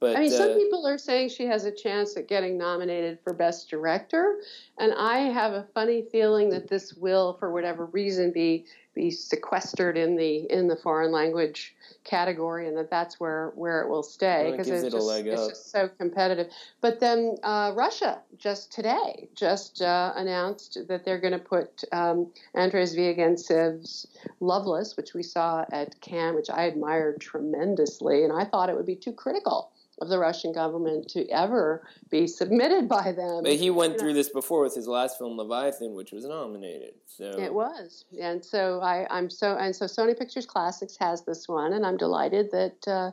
But 0.00 0.16
I 0.16 0.20
mean, 0.20 0.30
some 0.30 0.52
uh, 0.52 0.54
people 0.54 0.86
are 0.86 0.96
saying 0.96 1.30
she 1.30 1.46
has 1.46 1.64
a 1.64 1.72
chance 1.72 2.16
at 2.16 2.28
getting 2.28 2.56
nominated 2.56 3.18
for 3.24 3.32
Best 3.32 3.68
Director, 3.68 4.38
and 4.78 4.92
I 4.96 5.18
have 5.18 5.54
a 5.54 5.66
funny 5.74 6.02
feeling 6.02 6.50
that 6.50 6.68
this 6.68 6.94
will, 6.94 7.36
for 7.40 7.52
whatever 7.52 7.86
reason, 7.86 8.30
be 8.30 8.64
be 8.94 9.10
sequestered 9.10 9.96
in 9.96 10.16
the 10.16 10.50
in 10.52 10.68
the 10.68 10.76
foreign 10.76 11.10
language 11.10 11.74
category, 12.04 12.68
and 12.68 12.76
that 12.76 12.90
that's 12.90 13.18
where 13.18 13.50
where 13.56 13.82
it 13.82 13.88
will 13.88 14.04
stay 14.04 14.44
Well, 14.44 14.46
it 14.46 14.50
because 14.52 14.68
it's, 14.68 14.84
it 14.84 14.90
just, 14.92 15.10
it's 15.10 15.48
just 15.48 15.70
so 15.72 15.88
competitive. 15.88 16.52
But 16.80 17.00
then 17.00 17.36
uh, 17.42 17.72
Russia 17.74 18.20
just 18.36 18.72
today 18.72 19.28
just 19.34 19.82
uh, 19.82 20.12
announced 20.14 20.78
that 20.86 21.04
they're 21.04 21.20
going 21.20 21.32
to 21.32 21.38
put 21.40 21.82
um, 21.90 22.32
Andrey 22.54 22.84
Zvyagintsev's 22.84 24.06
Loveless, 24.38 24.96
which 24.96 25.12
we 25.12 25.24
saw 25.24 25.64
at 25.72 26.00
Cannes, 26.00 26.36
which 26.36 26.50
I 26.50 26.64
admired 26.64 27.20
tremendously, 27.20 28.22
and 28.22 28.32
I 28.32 28.44
thought 28.44 28.68
it 28.68 28.76
would 28.76 28.86
be 28.86 28.96
too 28.96 29.12
critical 29.12 29.72
of 30.00 30.08
the 30.08 30.18
Russian 30.18 30.52
government 30.52 31.08
to 31.10 31.28
ever 31.28 31.86
be 32.10 32.26
submitted 32.26 32.88
by 32.88 33.12
them. 33.12 33.42
But 33.42 33.54
he 33.54 33.70
went 33.70 33.92
You 33.92 33.96
know, 33.96 34.02
through 34.04 34.14
this 34.14 34.28
before 34.28 34.62
with 34.62 34.74
his 34.74 34.88
last 34.88 35.18
film, 35.18 35.36
Leviathan, 35.36 35.94
which 35.94 36.12
was 36.12 36.24
nominated. 36.24 36.94
So 37.06 37.24
It 37.38 37.52
was, 37.52 38.04
and 38.20 38.44
so 38.44 38.80
I, 38.80 39.06
I'm 39.10 39.30
so 39.30 39.56
and 39.56 39.74
so 39.74 39.86
Sony 39.86 40.18
Pictures 40.18 40.46
Classics 40.46 40.96
has 41.00 41.24
this 41.24 41.48
one, 41.48 41.72
and 41.72 41.84
I'm 41.84 41.96
delighted 41.96 42.50
that 42.52 42.88
uh, 42.88 43.10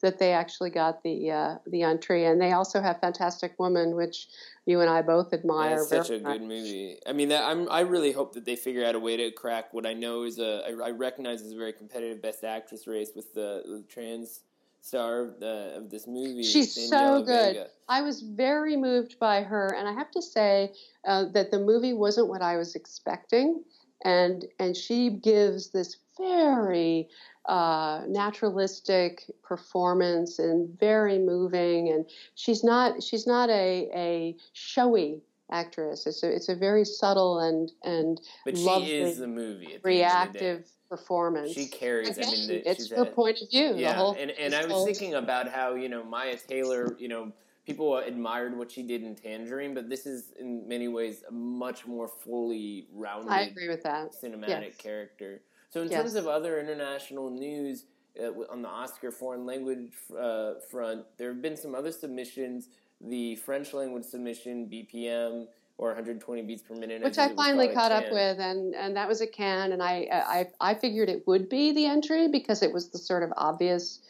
that 0.00 0.18
they 0.18 0.32
actually 0.32 0.70
got 0.70 1.02
the 1.02 1.30
uh, 1.30 1.54
the 1.66 1.82
entry, 1.82 2.26
and 2.26 2.40
they 2.40 2.52
also 2.52 2.80
have 2.80 3.00
Fantastic 3.00 3.58
Woman, 3.58 3.96
which 3.96 4.28
you 4.64 4.80
and 4.80 4.88
I 4.88 5.02
both 5.02 5.32
admire. 5.32 5.78
It's 5.78 5.88
such 5.88 6.10
a 6.10 6.20
much. 6.20 6.38
good 6.38 6.42
movie. 6.42 6.98
I 7.06 7.12
mean, 7.12 7.30
that, 7.30 7.44
I'm 7.44 7.68
I 7.70 7.80
really 7.80 8.12
hope 8.12 8.34
that 8.34 8.44
they 8.44 8.54
figure 8.54 8.84
out 8.84 8.94
a 8.94 9.00
way 9.00 9.16
to 9.16 9.30
crack 9.32 9.74
what 9.74 9.86
I 9.86 9.94
know 9.94 10.22
is 10.22 10.38
a 10.38 10.62
I, 10.68 10.88
I 10.88 10.90
recognize 10.90 11.42
is 11.42 11.52
a 11.52 11.56
very 11.56 11.72
competitive 11.72 12.22
Best 12.22 12.44
Actress 12.44 12.86
race 12.86 13.10
with 13.16 13.34
the, 13.34 13.62
the 13.66 13.84
trans 13.88 14.40
star 14.88 15.20
of, 15.20 15.40
the, 15.40 15.74
of 15.76 15.90
this 15.90 16.06
movie. 16.06 16.42
She's 16.42 16.88
so 16.88 17.22
good. 17.22 17.54
Vega. 17.54 17.66
I 17.88 18.02
was 18.02 18.22
very 18.22 18.76
moved 18.76 19.18
by 19.18 19.42
her, 19.42 19.74
and 19.76 19.86
I 19.86 19.92
have 19.92 20.10
to 20.12 20.22
say 20.22 20.72
uh, 21.06 21.26
that 21.32 21.50
the 21.50 21.58
movie 21.58 21.92
wasn't 21.92 22.28
what 22.28 22.42
I 22.42 22.56
was 22.56 22.74
expecting, 22.74 23.62
and 24.04 24.44
and 24.58 24.76
she 24.76 25.10
gives 25.10 25.70
this 25.70 25.96
very 26.18 27.08
uh, 27.46 28.02
naturalistic 28.08 29.24
performance 29.42 30.38
and 30.38 30.78
very 30.78 31.18
moving, 31.18 31.90
and 31.90 32.06
she's 32.34 32.64
not 32.64 33.02
she's 33.02 33.26
not 33.26 33.50
a 33.50 33.90
a 33.94 34.36
showy 34.52 35.22
actress. 35.50 36.06
It's 36.06 36.22
a 36.22 36.34
it's 36.34 36.48
a 36.48 36.54
very 36.54 36.84
subtle 36.84 37.40
and 37.40 37.70
and 37.84 38.20
But 38.44 38.56
she 38.56 38.64
lovely, 38.64 38.92
is 38.92 39.18
the 39.18 39.26
movie. 39.26 39.74
at 39.74 39.82
the 39.82 39.88
reactive 39.88 40.66
performance. 40.88 41.52
She 41.52 41.66
carries. 41.66 42.18
I 42.18 42.22
mean, 42.22 42.48
the, 42.48 42.70
it's 42.70 42.90
her 42.90 43.02
a- 43.02 43.06
point 43.06 43.40
of 43.42 43.50
view. 43.50 43.74
Yeah, 43.76 43.92
the 43.92 43.98
whole 43.98 44.16
and 44.18 44.30
and 44.32 44.54
I 44.54 44.64
was 44.66 44.84
thinking 44.84 45.14
about 45.14 45.48
how 45.48 45.74
you 45.74 45.88
know 45.88 46.04
Mya 46.04 46.36
Taylor, 46.36 46.96
you 46.98 47.08
know, 47.08 47.32
people 47.66 47.96
admired 47.98 48.56
what 48.56 48.70
she 48.70 48.82
did 48.82 49.02
in 49.02 49.14
Tangerine, 49.14 49.74
but 49.74 49.88
this 49.88 50.06
is 50.06 50.32
in 50.38 50.66
many 50.68 50.88
ways 50.88 51.22
a 51.28 51.32
much 51.32 51.86
more 51.86 52.08
fully 52.08 52.86
rounded 52.92 53.32
I 53.32 53.42
agree 53.42 53.68
with 53.68 53.82
that. 53.82 54.12
cinematic 54.12 54.48
Yes. 54.48 54.76
character. 54.76 55.42
So 55.70 55.82
in 55.82 55.90
Yes. 55.90 56.00
terms 56.00 56.14
of 56.14 56.26
other 56.26 56.58
international 56.60 57.28
news 57.30 57.84
uh, 58.18 58.32
on 58.50 58.62
the 58.62 58.68
Oscar 58.68 59.10
foreign 59.12 59.44
language 59.44 59.92
uh, 60.18 60.54
front, 60.70 61.04
there 61.18 61.28
have 61.28 61.42
been 61.42 61.56
some 61.56 61.74
other 61.74 61.92
submissions. 61.92 62.68
The 63.00 63.36
French 63.36 63.72
language 63.72 64.04
submission, 64.04 64.66
BPM 64.66 65.46
or 65.78 65.90
120 65.90 66.42
beats 66.42 66.62
per 66.62 66.74
minute, 66.74 67.02
which 67.02 67.18
as 67.18 67.30
I 67.30 67.34
finally 67.34 67.68
caught 67.68 67.92
up 67.92 68.10
with, 68.10 68.40
and 68.40 68.74
and 68.74 68.96
that 68.96 69.06
was 69.08 69.20
a 69.20 69.26
Cannes, 69.26 69.72
and 69.72 69.82
I 69.82 70.08
I 70.10 70.46
I 70.60 70.74
figured 70.74 71.08
it 71.08 71.26
would 71.26 71.48
be 71.48 71.72
the 71.72 71.86
entry 71.86 72.28
because 72.28 72.62
it 72.62 72.72
was 72.72 72.88
the 72.88 72.98
sort 72.98 73.22
of 73.22 73.32
obvious. 73.36 74.00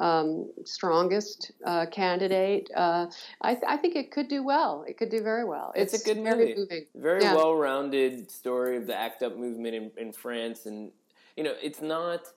Um, 0.00 0.52
strongest 0.64 1.50
uh, 1.66 1.86
candidate. 1.86 2.70
Uh, 2.72 3.06
I, 3.40 3.54
th- 3.54 3.64
I 3.66 3.76
think 3.76 3.96
it 3.96 4.12
could 4.12 4.28
do 4.28 4.44
well. 4.44 4.84
It 4.86 4.96
could 4.96 5.08
do 5.08 5.20
very 5.24 5.42
well. 5.42 5.72
It's 5.74 5.92
a 5.92 6.04
good 6.04 6.18
movie. 6.22 6.54
moving. 6.56 6.86
very 6.94 7.20
Yeah. 7.20 7.34
well-rounded 7.34 8.30
story 8.30 8.76
of 8.76 8.86
the 8.86 8.96
ACT 8.96 9.24
UP 9.24 9.36
movement 9.36 9.74
in, 9.74 9.90
in 9.96 10.12
France, 10.12 10.66
and 10.66 10.92
you 11.36 11.42
know, 11.42 11.54
it's 11.60 11.82
not 11.82 12.28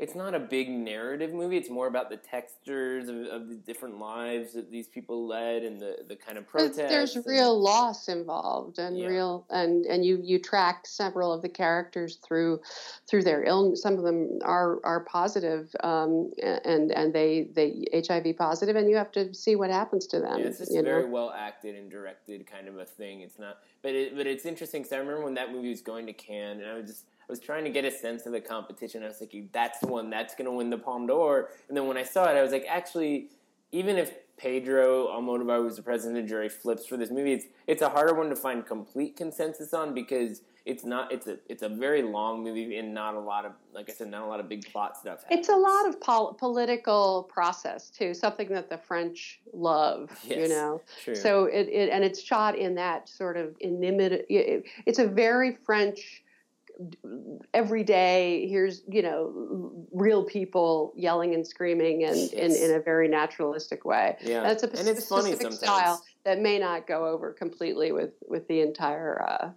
it's 0.00 0.16
not 0.16 0.34
a 0.34 0.40
big 0.40 0.68
narrative 0.68 1.32
movie. 1.32 1.56
It's 1.56 1.70
more 1.70 1.86
about 1.86 2.10
the 2.10 2.16
textures 2.16 3.08
of, 3.08 3.16
of 3.26 3.48
the 3.48 3.54
different 3.54 4.00
lives 4.00 4.52
that 4.54 4.68
these 4.68 4.88
people 4.88 5.24
led 5.24 5.62
and 5.62 5.80
the, 5.80 5.98
the 6.08 6.16
kind 6.16 6.36
of 6.36 6.44
But 6.46 6.50
protests. 6.50 6.76
There's 6.90 7.14
and- 7.14 7.24
real 7.26 7.56
loss 7.56 8.08
involved, 8.08 8.80
and 8.80 8.98
Yeah. 8.98 9.06
real 9.06 9.46
and 9.50 9.86
and 9.86 10.04
you 10.04 10.20
you 10.20 10.40
track 10.40 10.84
several 10.88 11.32
of 11.32 11.42
the 11.42 11.48
characters 11.48 12.16
through 12.26 12.60
through 13.08 13.22
their 13.22 13.44
illness. 13.44 13.82
Some 13.82 13.94
of 13.96 14.02
them 14.02 14.40
are 14.42 14.80
are 14.84 15.00
positive, 15.04 15.74
um, 15.84 16.32
and 16.42 16.90
and 16.90 17.12
they 17.12 17.48
they 17.54 17.84
HIV 17.94 18.36
positive, 18.36 18.74
and 18.74 18.90
you 18.90 18.96
have 18.96 19.12
to 19.12 19.32
see 19.32 19.54
what 19.54 19.70
happens 19.70 20.08
to 20.08 20.18
them. 20.18 20.40
Yeah, 20.40 20.46
it's 20.46 20.58
just 20.58 20.72
you 20.72 20.78
know? 20.82 20.90
very 20.90 21.08
well 21.08 21.30
acted 21.30 21.76
and 21.76 21.88
directed 21.88 22.44
kind 22.48 22.66
of 22.66 22.78
a 22.78 22.84
thing. 22.84 23.20
It's 23.20 23.38
not, 23.38 23.58
but 23.80 23.92
it, 23.94 24.16
but 24.16 24.26
it's 24.26 24.44
interesting 24.44 24.82
because 24.82 24.92
I 24.92 24.98
remember 24.98 25.22
when 25.22 25.34
that 25.34 25.52
movie 25.52 25.70
was 25.70 25.82
going 25.82 26.06
to 26.06 26.12
Cannes, 26.12 26.58
and 26.60 26.68
I 26.68 26.74
was 26.74 26.86
just 26.90 27.04
I 27.28 27.32
was 27.32 27.40
trying 27.40 27.64
to 27.64 27.70
get 27.70 27.84
a 27.84 27.90
sense 27.90 28.26
of 28.26 28.32
the 28.32 28.40
competition. 28.40 29.02
I 29.02 29.08
was 29.08 29.16
thinking 29.16 29.48
that's 29.52 29.78
the 29.80 29.86
one 29.86 30.10
that's 30.10 30.34
going 30.34 30.46
to 30.46 30.52
win 30.52 30.70
the 30.70 30.78
Palme 30.78 31.06
d'Or, 31.06 31.50
and 31.68 31.76
then 31.76 31.86
when 31.86 31.96
I 31.96 32.02
saw 32.02 32.24
it, 32.30 32.36
I 32.36 32.42
was 32.42 32.52
like, 32.52 32.66
actually, 32.68 33.28
even 33.72 33.96
if 33.96 34.12
Pedro 34.36 35.08
Almodovar, 35.08 35.62
who's 35.62 35.76
the 35.76 35.82
president 35.82 36.18
of 36.18 36.24
the 36.24 36.28
jury, 36.28 36.48
flips 36.48 36.86
for 36.86 36.96
this 36.96 37.10
movie, 37.10 37.32
it's 37.32 37.46
it's 37.66 37.82
a 37.82 37.88
harder 37.88 38.14
one 38.14 38.28
to 38.30 38.36
find 38.36 38.66
complete 38.66 39.16
consensus 39.16 39.72
on 39.72 39.94
because 39.94 40.42
it's 40.66 40.84
not 40.84 41.12
it's 41.12 41.26
a 41.26 41.38
it's 41.48 41.62
a 41.62 41.68
very 41.68 42.02
long 42.02 42.42
movie 42.42 42.76
and 42.78 42.94
not 42.94 43.14
a 43.14 43.20
lot 43.20 43.44
of 43.44 43.52
like 43.72 43.88
I 43.90 43.92
said, 43.92 44.10
not 44.10 44.22
a 44.22 44.26
lot 44.26 44.40
of 44.40 44.48
big 44.48 44.70
plot 44.72 44.96
stuff. 44.96 45.24
It's 45.30 45.48
a 45.48 45.56
lot 45.56 45.88
of 45.88 46.00
pol- 46.00 46.34
political 46.34 47.24
process 47.24 47.90
too, 47.90 48.14
something 48.14 48.48
that 48.48 48.70
the 48.70 48.78
French 48.78 49.40
love, 49.52 50.10
you 50.26 50.48
know. 50.48 50.80
True. 51.02 51.14
So 51.14 51.44
it, 51.44 51.68
it 51.68 51.90
and 51.90 52.02
it's 52.02 52.22
shot 52.22 52.56
in 52.56 52.74
that 52.76 53.08
sort 53.08 53.36
of 53.36 53.54
inimitable. 53.60 54.24
It, 54.28 54.64
it's 54.86 54.98
a 54.98 55.06
very 55.06 55.52
French. 55.52 56.22
Every 57.52 57.84
day, 57.84 58.48
here's 58.48 58.82
you 58.88 59.02
know 59.02 59.86
real 59.92 60.24
people 60.24 60.92
yelling 60.96 61.34
and 61.34 61.46
screaming, 61.46 62.04
and 62.04 62.32
in, 62.32 62.52
in 62.52 62.72
a 62.72 62.80
very 62.80 63.06
naturalistic 63.08 63.84
way. 63.84 64.16
yeah, 64.22 64.42
That's 64.42 64.62
a 64.64 64.68
and 64.70 64.88
it's 64.88 65.08
funny 65.08 65.32
specific 65.32 65.52
sometimes. 65.52 65.58
style 65.58 66.04
that 66.24 66.40
may 66.40 66.58
not 66.58 66.86
go 66.86 67.06
over 67.06 67.32
completely 67.32 67.92
with 67.92 68.14
with 68.28 68.48
the 68.48 68.60
entire 68.60 69.22
uh, 69.22 69.50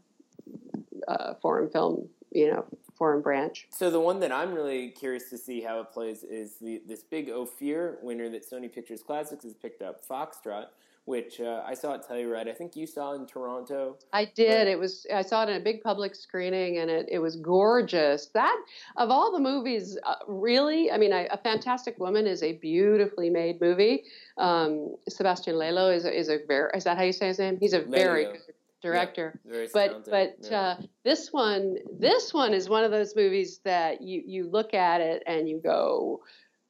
uh, 1.07 1.33
foreign 1.41 1.69
film, 1.69 2.07
you 2.31 2.51
know, 2.51 2.65
foreign 2.97 3.21
branch. 3.21 3.67
So 3.71 3.89
the 3.89 3.99
one 3.99 4.19
that 4.19 4.31
I'm 4.31 4.53
really 4.53 4.89
curious 4.89 5.29
to 5.29 5.37
see 5.37 5.61
how 5.61 5.79
it 5.79 5.91
plays 5.91 6.23
is 6.23 6.55
the 6.61 6.81
this 6.87 7.03
big 7.03 7.29
Ophir 7.29 7.97
winner 8.01 8.29
that 8.29 8.49
Sony 8.49 8.71
Pictures 8.73 9.01
Classics 9.01 9.43
has 9.43 9.53
picked 9.53 9.81
up, 9.81 10.05
Foxtrot, 10.07 10.67
which 11.07 11.39
uh, 11.39 11.63
I 11.65 11.73
saw 11.73 11.93
at 11.93 12.05
Telluride. 12.05 12.49
I 12.49 12.53
think 12.53 12.75
you 12.75 12.85
saw 12.85 13.13
in 13.13 13.25
Toronto. 13.25 13.97
I 14.11 14.25
did. 14.25 14.57
Right. 14.57 14.67
It 14.67 14.77
was. 14.77 15.07
I 15.13 15.21
saw 15.21 15.43
it 15.43 15.49
in 15.49 15.55
a 15.55 15.63
big 15.63 15.81
public 15.81 16.13
screening, 16.15 16.79
and 16.79 16.91
it, 16.91 17.07
it 17.09 17.19
was 17.19 17.37
gorgeous. 17.37 18.27
That 18.33 18.57
of 18.97 19.09
all 19.09 19.31
the 19.31 19.39
movies, 19.39 19.97
uh, 20.05 20.15
really, 20.27 20.91
I 20.91 20.97
mean, 20.97 21.13
I, 21.13 21.29
a 21.31 21.37
Fantastic 21.37 21.97
Woman 21.97 22.27
is 22.27 22.43
a 22.43 22.57
beautifully 22.57 23.29
made 23.29 23.61
movie. 23.61 24.03
Um, 24.37 24.95
Sebastian 25.07 25.55
Lelio 25.55 25.95
is 25.95 26.03
a, 26.03 26.13
is 26.13 26.27
a 26.27 26.39
very. 26.45 26.71
Is 26.75 26.83
that 26.83 26.97
how 26.97 27.03
you 27.03 27.13
say 27.13 27.29
his 27.29 27.39
name? 27.39 27.57
He's 27.57 27.73
a 27.73 27.81
very 27.81 28.25
good 28.25 28.41
director. 28.81 29.39
Very 29.45 29.69
But 29.73 30.09
but 30.09 30.35
Yeah. 30.41 30.59
uh, 30.59 30.81
this 31.05 31.31
one 31.31 31.77
this 31.97 32.33
one 32.33 32.53
is 32.53 32.67
one 32.67 32.83
of 32.83 32.91
those 32.91 33.15
movies 33.15 33.61
that 33.63 34.01
you 34.01 34.21
you 34.25 34.49
look 34.49 34.73
at 34.73 34.99
it 34.99 35.23
and 35.25 35.47
you 35.47 35.61
go. 35.63 36.21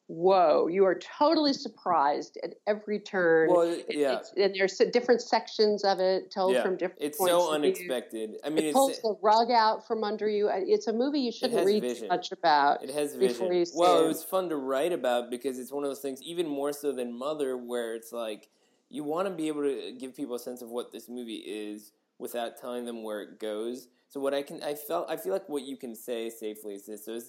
Whoa! 0.09 0.67
You 0.67 0.85
are 0.85 0.95
totally 0.97 1.51
surprised 1.51 2.37
at 2.41 2.55
every 2.65 2.97
turn. 2.97 3.49
well, 3.49 3.61
It- 3.63 3.85
yeah, 3.89 4.19
it's, 4.19 4.31
and 4.37 4.55
there's 4.55 4.77
different 4.93 5.21
sections 5.21 5.83
of 5.83 5.99
it 5.99 6.31
told 6.31 6.53
Yeah. 6.53 6.63
from 6.63 6.77
different 6.77 7.01
it's 7.01 7.17
points 7.17 7.31
so 7.33 7.39
of 7.53 7.61
view. 7.61 7.67
unexpected. 7.69 8.39
I 8.41 8.49
mean, 8.49 8.59
It 8.59 8.65
it's, 8.67 8.73
pulls 8.73 8.97
eh 8.97 9.01
the 9.03 9.17
rug 9.21 9.51
out 9.51 9.85
from 9.85 10.05
under 10.05 10.29
you. 10.29 10.47
It's 10.49 10.87
a 10.87 10.93
movie 10.93 11.19
you 11.19 11.33
shouldn't 11.33 11.65
read 11.65 11.81
vision. 11.83 12.07
much 12.07 12.31
about. 12.31 12.81
It 12.83 12.91
has 12.91 13.15
vision. 13.15 13.47
well, 13.75 13.99
it. 14.01 14.05
it 14.05 14.07
was 14.07 14.23
fun 14.23 14.47
to 14.47 14.55
write 14.55 14.93
about 14.93 15.29
because 15.29 15.59
it's 15.59 15.73
one 15.73 15.83
of 15.83 15.89
those 15.89 15.99
things, 15.99 16.21
even 16.21 16.47
more 16.47 16.71
so 16.71 16.93
than 16.93 17.11
Mother, 17.11 17.57
where 17.57 17.93
it's 17.93 18.13
like 18.13 18.47
you 18.87 19.03
want 19.03 19.27
to 19.27 19.33
be 19.33 19.49
able 19.49 19.63
to 19.63 19.91
give 19.99 20.15
people 20.15 20.35
a 20.35 20.39
sense 20.39 20.61
of 20.61 20.69
what 20.69 20.93
this 20.93 21.09
movie 21.09 21.43
is 21.45 21.91
without 22.17 22.55
telling 22.55 22.85
them 22.85 23.03
where 23.03 23.21
it 23.21 23.39
goes. 23.39 23.89
So 24.07 24.21
what 24.21 24.33
I 24.33 24.41
can, 24.41 24.63
I 24.63 24.73
felt, 24.73 25.09
I 25.09 25.17
feel 25.17 25.33
like 25.33 25.49
what 25.49 25.63
you 25.63 25.75
can 25.75 25.93
say 25.93 26.29
safely 26.29 26.75
is 26.75 26.85
this: 26.85 27.03
so 27.03 27.19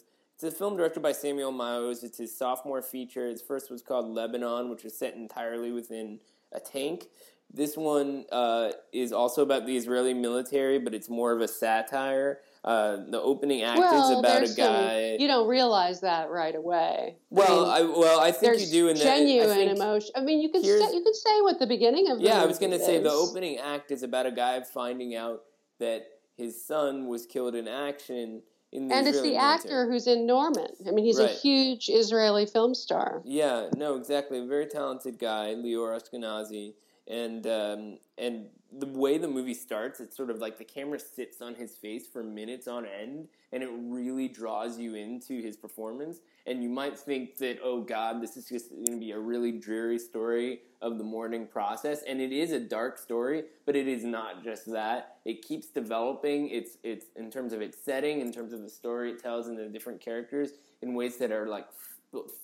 it's 0.41 0.55
a 0.55 0.57
film 0.57 0.77
directed 0.77 1.01
by 1.01 1.11
Samuel 1.11 1.53
Maoz. 1.53 2.05
It's 2.05 2.19
his 2.19 2.37
sophomore 2.37 2.81
feature. 2.81 3.27
His 3.27 3.43
first 3.43 3.73
was 3.73 3.83
called 3.83 4.07
Lebanon, 4.07 4.71
which 4.71 4.85
was 4.85 4.97
set 4.97 5.15
entirely 5.15 5.73
within 5.73 6.21
a 6.53 6.61
tank. 6.61 7.09
This 7.53 7.77
one 7.77 8.25
uh, 8.31 8.71
is 8.93 9.13
also 9.13 9.43
about 9.43 9.67
the 9.67 9.77
Israeli 9.77 10.15
military, 10.15 10.79
but 10.79 10.95
it's 10.95 11.09
more 11.09 11.33
of 11.33 11.41
a 11.41 11.49
satire. 11.49 12.39
Uh, 12.63 12.99
the 13.11 13.21
opening 13.21 13.63
act 13.63 13.81
well, 13.81 14.13
is 14.13 14.19
about 14.19 14.37
a 14.37 14.39
there's 14.39 14.55
some- 14.55 14.73
guy. 14.73 15.17
you 15.19 15.27
don't 15.27 15.49
realize 15.49 16.03
that 16.03 16.31
right 16.31 16.55
away. 16.55 17.17
well, 17.31 17.67
I 17.67 17.79
I, 17.79 17.83
well, 17.83 18.21
I 18.21 18.31
think 18.31 18.61
you 18.61 18.67
do 18.67 18.89
in 18.89 18.97
that. 18.97 19.07
I 19.13 19.19
genuine 19.19 19.49
think- 19.49 19.77
emotion. 19.77 20.11
I 20.15 20.21
mean, 20.21 20.41
you 20.41 20.51
can 20.51 20.63
say, 20.63 20.71
you 20.71 21.03
can 21.03 21.15
say 21.15 21.41
what 21.41 21.59
the 21.59 21.67
beginning 21.67 22.11
of 22.13 22.19
the 22.19 22.25
Yeah, 22.27 22.41
I 22.41 22.47
was 22.47 22.61
going 22.61 22.73
to 22.73 22.79
say 22.79 23.01
the 23.03 23.11
opening 23.11 23.59
act 23.59 23.91
is 23.91 24.05
about 24.05 24.27
a 24.27 24.31
guy 24.31 24.61
finding 24.61 25.17
out 25.17 25.41
that 25.81 26.07
his 26.37 26.65
son 26.65 27.09
was 27.09 27.27
killed 27.27 27.57
in 27.57 27.67
action 27.67 28.43
and 28.73 28.91
it's 28.91 29.19
the 29.19 29.31
military. 29.31 29.37
actor 29.37 29.91
who's 29.91 30.07
in 30.07 30.27
Norman. 30.27 30.69
I 30.87 30.91
mean, 30.91 31.05
he's 31.05 31.19
a 31.19 31.29
huge 31.29 31.89
Israeli 31.89 32.47
film 32.47 32.75
star. 32.75 33.23
Yeah, 33.25 33.69
no, 33.77 33.97
exactly. 33.97 34.39
A 34.39 34.45
very 34.45 34.67
talented 34.67 35.19
guy, 35.19 35.55
Lior 35.55 35.99
Ashkenazi, 35.99 36.75
and 37.09 37.47
um, 37.47 37.99
and 38.17 38.47
the 38.71 38.87
way 38.87 39.17
the 39.17 39.29
movie 39.29 39.55
starts, 39.55 39.99
it's 39.99 40.15
sort 40.15 40.29
of 40.29 40.39
like 40.39 40.59
the 40.59 40.65
camera 40.65 40.99
sits 40.99 41.41
on 41.41 41.55
his 41.55 41.75
face 41.77 42.07
for 42.07 42.23
minutes 42.23 42.69
on 42.69 42.85
end, 42.85 43.29
and 43.51 43.63
it 43.63 43.71
really 43.73 44.29
draws 44.29 44.79
you 44.79 44.95
into 44.95 45.41
his 45.41 45.57
performance. 45.57 46.19
And 46.47 46.63
you 46.63 46.69
might 46.69 46.99
think 46.99 47.39
that, 47.39 47.59
oh 47.63 47.81
God, 47.81 48.23
this 48.23 48.37
is 48.37 48.47
just 48.47 48.71
going 48.71 48.87
to 48.87 48.99
be 48.99 49.13
a 49.13 49.19
really 49.19 49.53
dreary 49.53 49.99
story 49.99 50.61
of 50.83 50.99
the 50.99 51.05
mourning 51.05 51.47
process, 51.47 52.03
and 52.03 52.21
it 52.21 52.31
is 52.31 52.53
a 52.53 52.61
dark 52.61 52.99
story, 52.99 53.45
but 53.65 53.75
it 53.75 53.89
is 53.89 54.05
not 54.05 54.45
just 54.45 54.71
that. 54.71 55.17
It 55.25 55.41
keeps 55.47 55.69
developing. 55.69 56.51
It's 56.51 56.77
it's 56.83 57.07
in 57.17 57.31
terms 57.31 57.55
of 57.55 57.63
its 57.63 57.79
setting, 57.83 58.21
in 58.21 58.33
terms 58.33 58.53
of 58.53 58.61
the 58.61 58.71
story 58.71 59.13
it 59.13 59.23
tells, 59.23 59.47
and 59.47 59.59
the 59.59 59.67
different 59.67 60.03
characters 60.03 60.51
in 60.83 60.95
ways 60.95 61.17
that 61.17 61.33
are 61.33 61.47
like 61.47 61.67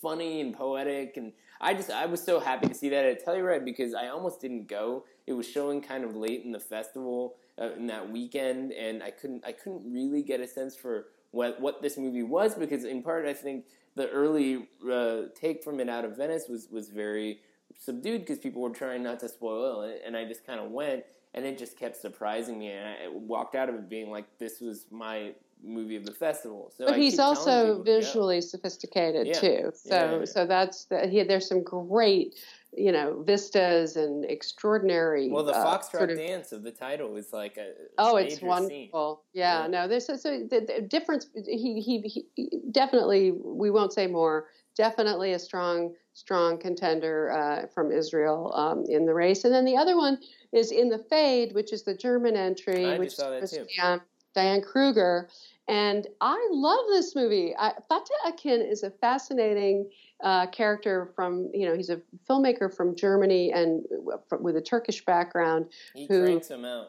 funny 0.00 0.40
and 0.40 0.54
poetic 0.54 1.16
and 1.16 1.32
I 1.60 1.74
just 1.74 1.90
I 1.90 2.06
was 2.06 2.22
so 2.22 2.40
happy 2.40 2.68
to 2.68 2.74
see 2.74 2.90
that 2.90 3.04
at 3.04 3.24
Telluride 3.24 3.64
because 3.64 3.94
I 3.94 4.08
almost 4.08 4.40
didn't 4.40 4.68
go. 4.68 5.04
It 5.26 5.32
was 5.32 5.48
showing 5.48 5.80
kind 5.80 6.04
of 6.04 6.14
late 6.14 6.44
in 6.44 6.52
the 6.52 6.60
festival 6.60 7.36
uh, 7.60 7.72
in 7.72 7.86
that 7.86 8.10
weekend, 8.10 8.72
and 8.72 9.02
I 9.02 9.10
couldn't 9.10 9.44
I 9.46 9.52
couldn't 9.52 9.90
really 9.90 10.22
get 10.22 10.40
a 10.40 10.46
sense 10.46 10.76
for 10.76 11.06
what 11.30 11.60
what 11.60 11.80
this 11.80 11.96
movie 11.96 12.22
was 12.22 12.54
because 12.54 12.84
in 12.84 13.02
part 13.02 13.24
I 13.26 13.32
think 13.32 13.64
the 13.96 14.10
early 14.10 14.68
uh, 14.90 15.22
take 15.34 15.62
from 15.62 15.80
it 15.80 15.88
out 15.88 16.04
of 16.04 16.16
Venice 16.16 16.46
was 16.48 16.68
was 16.70 16.90
very 16.90 17.40
subdued 17.78 18.22
because 18.22 18.38
people 18.38 18.60
were 18.60 18.70
trying 18.70 19.02
not 19.02 19.20
to 19.20 19.28
spoil 19.28 19.82
it, 19.82 20.02
and 20.04 20.16
I 20.16 20.24
just 20.24 20.46
kind 20.46 20.60
of 20.60 20.70
went 20.70 21.04
and 21.32 21.44
it 21.44 21.58
just 21.58 21.78
kept 21.78 21.96
surprising 21.96 22.58
me, 22.60 22.68
and 22.68 22.88
I 22.88 23.08
walked 23.10 23.56
out 23.56 23.68
of 23.68 23.74
it 23.74 23.88
being 23.88 24.10
like 24.10 24.38
this 24.38 24.60
was 24.60 24.86
my 24.90 25.32
movie 25.64 25.96
of 25.96 26.04
the 26.04 26.12
festival. 26.12 26.72
So 26.76 26.84
But 26.86 26.94
I 26.94 26.98
he's 26.98 27.18
also 27.18 27.62
people 27.72 27.84
to 27.84 27.90
go. 27.90 27.98
visually 28.00 28.40
sophisticated 28.40 29.26
Yeah. 29.28 29.40
too. 29.40 29.72
So 29.74 29.94
Yeah, 30.20 30.24
so 30.24 30.46
that's 30.46 30.84
the, 30.86 31.06
he, 31.06 31.22
there's 31.22 31.48
some 31.48 31.62
great, 31.62 32.34
you 32.76 32.92
know, 32.92 33.22
vistas 33.22 33.96
and 33.96 34.24
extraordinary. 34.24 35.30
Well, 35.30 35.44
the 35.44 35.52
uh, 35.52 35.64
foxtrot 35.64 35.90
sort 35.98 36.10
of- 36.10 36.16
dance 36.18 36.52
of 36.52 36.62
the 36.62 36.70
title 36.70 37.16
is 37.16 37.32
like 37.32 37.56
a 37.56 37.72
Oh, 37.98 38.16
it's 38.16 38.42
wonderful. 38.42 39.22
Yeah, 39.32 39.66
no, 39.68 39.88
there's 39.88 40.06
so, 40.06 40.16
so 40.16 40.38
the, 40.40 40.60
the 40.60 40.82
difference. 40.82 41.28
He, 41.46 41.80
he 41.80 42.24
he 42.34 42.60
definitely. 42.70 43.32
We 43.32 43.70
won't 43.70 43.92
say 43.92 44.06
more. 44.06 44.48
Definitely 44.76 45.32
a 45.34 45.38
strong 45.38 45.94
strong 46.14 46.58
contender 46.58 47.30
uh, 47.30 47.66
from 47.68 47.92
Israel 47.92 48.52
um, 48.54 48.84
in 48.88 49.06
the 49.06 49.14
race, 49.14 49.44
and 49.44 49.54
then 49.54 49.64
the 49.64 49.76
other 49.76 49.96
one 49.96 50.18
is 50.52 50.72
in 50.72 50.88
the 50.88 50.98
fade, 50.98 51.54
which 51.54 51.72
is 51.72 51.84
the 51.84 51.94
German 51.96 52.34
entry, 52.36 52.86
I 52.86 52.98
which 52.98 53.10
just 53.10 53.18
saw 53.18 53.30
that 53.30 53.48
too. 53.48 53.66
Diane, 53.76 54.00
Diane 54.34 54.62
Kruger. 54.62 55.28
And 55.68 56.06
I 56.20 56.48
love 56.52 56.84
this 56.88 57.14
movie. 57.14 57.54
I, 57.58 57.72
Fatih 57.90 58.28
Akin 58.28 58.60
is 58.60 58.82
a 58.82 58.90
fascinating 58.90 59.88
uh, 60.22 60.46
character 60.48 61.10
from, 61.16 61.50
you 61.54 61.66
know, 61.66 61.74
he's 61.74 61.90
a 61.90 62.00
filmmaker 62.28 62.74
from 62.74 62.94
Germany 62.94 63.50
and 63.52 63.82
w- 63.90 64.18
with 64.40 64.56
a 64.56 64.60
Turkish 64.60 65.04
background 65.04 65.66
He 65.94 66.06
who- 66.06 66.38
them 66.40 66.64
out. 66.64 66.88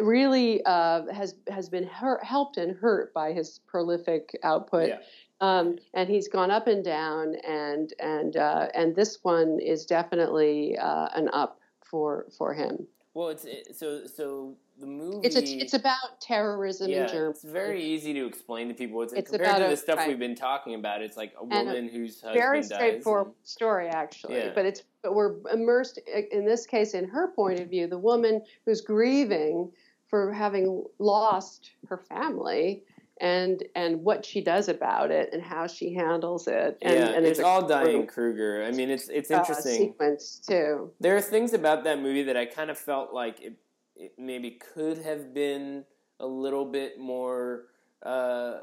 really 0.00 0.62
uh, 0.64 1.06
has 1.12 1.36
has 1.48 1.68
been 1.68 1.86
hurt, 1.86 2.22
helped 2.24 2.56
and 2.56 2.76
hurt 2.76 3.14
by 3.14 3.32
his 3.32 3.60
prolific 3.66 4.36
output. 4.42 4.88
Yeah. 4.88 4.98
Um, 5.40 5.76
and 5.94 6.08
he's 6.08 6.28
gone 6.28 6.50
up 6.50 6.66
and 6.66 6.82
down, 6.84 7.34
and 7.46 7.92
and 8.00 8.36
uh, 8.36 8.68
and 8.74 8.96
this 8.96 9.18
one 9.22 9.58
is 9.60 9.84
definitely 9.86 10.76
uh, 10.78 11.08
an 11.14 11.28
up 11.32 11.60
for 11.84 12.26
for 12.36 12.54
him. 12.54 12.86
Well, 13.14 13.28
it's 13.28 13.44
it, 13.44 13.76
so 13.76 14.06
so 14.06 14.56
the 14.78 14.86
movie. 14.86 15.26
It's 15.26 15.36
a, 15.36 15.42
it's 15.44 15.74
about 15.74 16.20
terrorism 16.20 16.90
yeah, 16.90 17.02
in 17.02 17.08
Germany. 17.08 17.30
it's 17.30 17.44
very 17.44 17.82
easy 17.82 18.12
to 18.14 18.26
explain 18.26 18.68
to 18.68 18.74
people. 18.74 19.02
It's, 19.02 19.12
It's 19.12 19.30
compared 19.30 19.62
to 19.62 19.68
the 19.68 19.76
stuff 19.76 19.98
right. 19.98 20.08
we've 20.08 20.18
been 20.18 20.34
talking 20.34 20.74
about. 20.74 21.02
It's 21.02 21.16
like 21.16 21.34
a 21.38 21.42
And 21.42 21.52
a 21.52 21.64
woman 21.72 21.88
whose 21.88 22.20
husband 22.20 22.40
very 22.40 22.62
straightforward 22.62 23.28
and- 23.28 23.34
story 23.44 23.88
actually 23.88 24.36
Yeah. 24.36 24.52
but 24.54 24.66
it's 24.66 24.82
but 25.02 25.14
we're 25.14 25.36
immersed 25.52 25.98
in 26.32 26.44
this 26.44 26.66
case 26.66 26.94
in 26.94 27.06
her 27.08 27.28
point 27.28 27.60
of 27.60 27.70
view 27.70 27.86
the 27.86 27.98
woman 27.98 28.42
who's 28.64 28.80
grieving 28.80 29.70
for 30.08 30.32
having 30.32 30.84
lost 30.98 31.70
her 31.88 31.96
family 31.96 32.82
and 33.20 33.62
and 33.74 34.02
what 34.02 34.24
she 34.24 34.42
does 34.42 34.68
about 34.68 35.10
it 35.10 35.30
and 35.32 35.42
how 35.42 35.66
she 35.66 35.94
handles 35.94 36.46
it 36.48 36.76
and, 36.82 36.94
yeah, 36.94 37.06
and 37.08 37.24
it's 37.24 37.38
a 37.38 37.46
all 37.46 37.66
Diane 37.66 38.06
Kruger. 38.06 38.62
I 38.64 38.72
mean, 38.72 38.90
it's 38.90 39.08
it's 39.08 39.30
uh, 39.30 39.38
interesting. 39.38 39.76
sequence 39.76 40.40
too 40.46 40.92
there 41.00 41.16
are 41.16 41.20
things 41.22 41.54
about 41.54 41.84
that 41.84 42.00
movie 42.00 42.24
that 42.24 42.36
I 42.36 42.44
kind 42.44 42.70
of 42.70 42.76
felt 42.76 43.12
like 43.14 43.40
it, 43.40 43.54
it 43.96 44.12
maybe 44.18 44.52
could 44.52 44.98
have 44.98 45.32
been 45.34 45.84
a 46.20 46.26
little 46.26 46.64
bit 46.64 46.98
more 46.98 47.64
uh, 48.02 48.58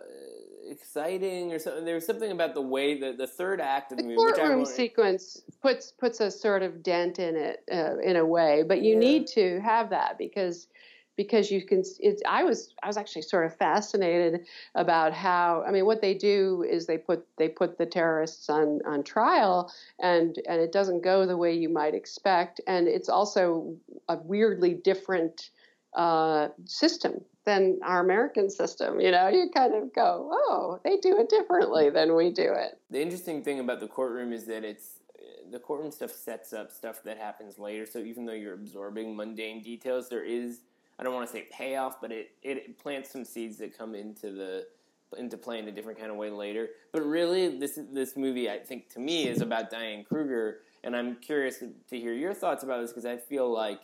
exciting 0.70 1.52
or 1.52 1.60
something. 1.60 1.86
There 1.86 1.96
was 1.96 2.06
something 2.06 2.32
about 2.32 2.54
the 2.54 2.62
way 2.62 3.00
that 3.00 3.18
the 3.18 3.28
third 3.28 3.60
act 3.60 3.92
of 3.92 3.98
the, 3.98 4.04
the 4.04 4.10
movie, 4.10 4.16
courtroom 4.16 4.66
sequence 4.66 5.42
puts 5.62 5.92
puts 5.92 6.20
a 6.20 6.32
sort 6.32 6.62
of 6.64 6.84
dent 6.84 7.20
in 7.20 7.36
it 7.36 7.64
uh, 7.72 7.98
in 8.00 8.16
a 8.16 8.26
way 8.26 8.64
but 8.64 8.82
you 8.82 8.94
Yeah. 8.94 9.00
need 9.00 9.28
to 9.28 9.60
have 9.62 9.90
that 9.90 10.18
because 10.18 10.68
because 11.16 11.52
you 11.52 11.64
can 11.66 11.84
it's 12.00 12.22
i 12.28 12.44
was 12.44 12.74
i 12.82 12.88
was 12.88 12.98
actually 12.98 13.22
sort 13.22 13.46
of 13.46 13.56
fascinated 13.56 14.46
about 14.76 15.14
how 15.14 15.64
i 15.68 15.72
mean 15.72 15.86
what 15.86 16.02
they 16.02 16.14
do 16.14 16.66
is 16.68 16.86
they 16.86 16.98
put 16.98 17.26
they 17.38 17.48
put 17.48 17.78
the 17.78 17.86
terrorists 17.86 18.50
on 18.50 18.80
on 18.86 19.04
trial 19.04 19.72
and 20.00 20.40
and 20.48 20.62
it 20.62 20.72
doesn't 20.72 21.04
go 21.04 21.26
the 21.26 21.38
way 21.38 21.54
you 21.54 21.70
might 21.70 21.94
expect. 21.94 22.62
And 22.68 22.88
it's 22.88 23.10
also 23.10 23.76
a 24.10 24.18
weirdly 24.18 24.74
different 24.74 25.50
uh, 25.96 26.50
system 26.66 27.22
than 27.46 27.78
our 27.84 28.00
american 28.00 28.50
system 28.50 29.00
you 29.00 29.12
know? 29.12 29.28
You 29.28 29.50
kind 29.54 29.76
of 29.76 29.94
go 29.94 30.30
oh 30.32 30.80
they 30.84 30.98
do 30.98 31.20
it 31.20 31.30
differently 31.30 31.90
than 31.90 32.16
we 32.16 32.32
do 32.32 32.54
it. 32.54 32.80
The 32.90 33.02
interesting 33.02 33.44
thing 33.44 33.60
about 33.60 33.80
the 33.80 33.88
courtroom 33.88 34.34
is 34.34 34.46
that 34.46 34.64
it's 34.64 35.00
the 35.52 35.60
courtroom 35.60 35.92
stuff 35.92 36.12
sets 36.12 36.54
up 36.54 36.72
stuff 36.72 37.04
that 37.04 37.18
happens 37.18 37.60
later. 37.60 37.86
So 37.86 38.00
even 38.00 38.26
though 38.26 38.34
you're 38.34 38.56
absorbing 38.56 39.16
mundane 39.16 39.62
details, 39.62 40.10
there 40.10 40.24
is 40.24 40.62
I 41.04 41.06
don't 41.06 41.16
want 41.16 41.28
to 41.28 41.34
say 41.34 41.50
payoff, 41.52 42.00
but 42.00 42.14
it, 42.14 42.32
it 42.44 42.80
plants 42.80 43.12
some 43.12 43.26
seeds 43.26 43.58
that 43.58 43.78
come 43.78 43.94
into 43.94 44.32
the 44.32 44.66
into 45.18 45.36
play 45.36 45.60
in 45.60 45.68
a 45.68 45.72
different 45.72 46.00
kind 46.00 46.10
of 46.10 46.16
way 46.16 46.30
later. 46.30 46.70
But 46.94 47.06
really, 47.06 47.60
this 47.60 47.78
this 47.92 48.16
movie 48.16 48.50
I 48.50 48.60
think 48.60 48.88
to 48.94 49.02
me 49.02 49.28
is 49.28 49.42
about 49.42 49.70
Diane 49.70 50.06
Kruger, 50.06 50.60
and 50.82 50.96
I'm 50.96 51.18
curious 51.18 51.62
to, 51.90 52.00
hear 52.00 52.14
your 52.14 52.34
thoughts 52.34 52.64
about 52.64 52.80
this 52.80 52.92
because 52.92 53.06
I 53.06 53.18
feel 53.18 53.52
like 53.52 53.82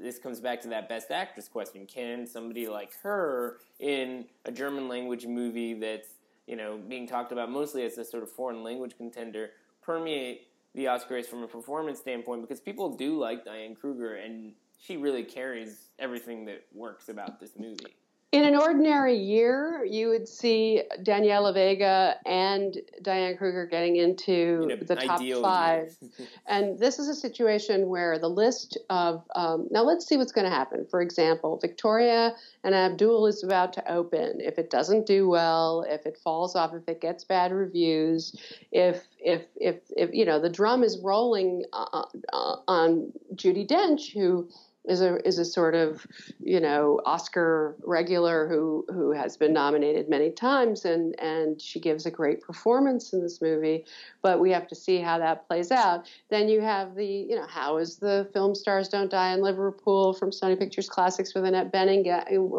this 0.00 0.20
comes 0.20 0.38
back 0.38 0.60
to 0.60 0.68
that 0.68 0.88
best 0.88 1.10
actress 1.10 1.48
question. 1.48 1.84
Can 1.84 2.28
somebody 2.28 2.68
like 2.68 2.92
her 3.02 3.58
in 3.80 4.26
a 4.44 4.52
German 4.52 4.86
language 4.86 5.26
movie 5.26 5.74
that's 5.74 6.10
you 6.46 6.54
know 6.54 6.78
being 6.88 7.08
talked 7.08 7.32
about 7.32 7.50
mostly 7.50 7.84
as 7.84 7.98
a 7.98 8.04
sort 8.04 8.22
of 8.22 8.30
foreign 8.30 8.62
language 8.62 8.96
contender 8.96 9.50
permeate 9.82 10.46
the 10.76 10.84
Oscars 10.84 11.26
from 11.26 11.42
a 11.42 11.48
performance 11.48 11.98
standpoint? 11.98 12.40
Because 12.40 12.60
people 12.60 12.96
do 12.96 13.18
like 13.18 13.44
Diane 13.44 13.74
Kruger, 13.74 14.14
and 14.14 14.52
she 14.82 14.96
really 14.96 15.22
carries 15.22 15.88
everything 15.98 16.44
that 16.46 16.64
works 16.74 17.08
about 17.08 17.38
this 17.38 17.52
movie. 17.58 17.94
In 18.32 18.44
an 18.44 18.56
ordinary 18.56 19.14
year, 19.14 19.84
you 19.84 20.08
would 20.08 20.26
see 20.26 20.82
Daniela 21.02 21.52
Vega 21.52 22.16
and 22.24 22.78
Diane 23.02 23.36
Kruger 23.36 23.66
getting 23.66 23.96
into 23.96 24.70
In 24.70 24.86
the 24.86 24.96
top 24.96 25.20
five. 25.42 25.94
And 26.46 26.78
this 26.78 26.98
is 26.98 27.08
a 27.08 27.14
situation 27.14 27.88
where 27.88 28.18
the 28.18 28.30
list 28.30 28.78
of 28.88 29.22
um, 29.36 29.68
now 29.70 29.82
let's 29.82 30.06
see 30.06 30.16
what's 30.16 30.32
going 30.32 30.46
to 30.46 30.50
happen. 30.50 30.86
For 30.90 31.02
example, 31.02 31.58
Victoria 31.58 32.34
and 32.64 32.74
Abdul 32.74 33.26
is 33.26 33.44
about 33.44 33.74
to 33.74 33.92
open. 33.92 34.40
If 34.40 34.58
it 34.58 34.70
doesn't 34.70 35.04
do 35.04 35.28
well, 35.28 35.84
if 35.86 36.06
it 36.06 36.16
falls 36.16 36.56
off, 36.56 36.72
if 36.72 36.88
it 36.88 37.02
gets 37.02 37.24
bad 37.24 37.52
reviews, 37.52 38.34
if 38.72 39.06
if 39.18 39.42
if 39.56 39.76
if 39.94 40.08
you 40.14 40.24
know 40.24 40.40
the 40.40 40.50
drum 40.50 40.82
is 40.82 40.98
rolling 40.98 41.66
uh, 41.74 42.04
uh, 42.32 42.56
on 42.66 43.12
Judi 43.34 43.68
Dench, 43.68 44.14
who 44.14 44.48
is 44.84 45.00
a 45.00 45.16
is 45.26 45.38
a 45.38 45.44
sort 45.44 45.74
of 45.74 46.06
you 46.40 46.58
know 46.58 47.00
Oscar 47.06 47.76
regular 47.84 48.48
who 48.48 48.84
who 48.88 49.12
has 49.12 49.36
been 49.36 49.52
nominated 49.52 50.08
many 50.08 50.30
times 50.30 50.84
and 50.84 51.18
and 51.20 51.60
she 51.60 51.78
gives 51.78 52.04
a 52.04 52.10
great 52.10 52.40
performance 52.40 53.12
in 53.12 53.22
this 53.22 53.40
movie 53.40 53.84
but 54.22 54.40
we 54.40 54.50
have 54.50 54.66
to 54.68 54.74
see 54.74 54.98
how 54.98 55.18
that 55.18 55.46
plays 55.46 55.70
out. 55.70 56.10
Then 56.30 56.48
you 56.48 56.60
have 56.60 56.94
the 56.94 57.06
you 57.06 57.36
know 57.36 57.46
how 57.46 57.76
is 57.76 57.96
the 57.96 58.28
film 58.32 58.54
stars 58.54 58.88
don't 58.88 59.10
die 59.10 59.32
in 59.32 59.40
Liverpool 59.40 60.14
from 60.14 60.30
Sony 60.30 60.58
Pictures 60.58 60.88
Classics 60.88 61.34
with 61.34 61.44
Annette 61.44 61.72
Bening 61.72 62.02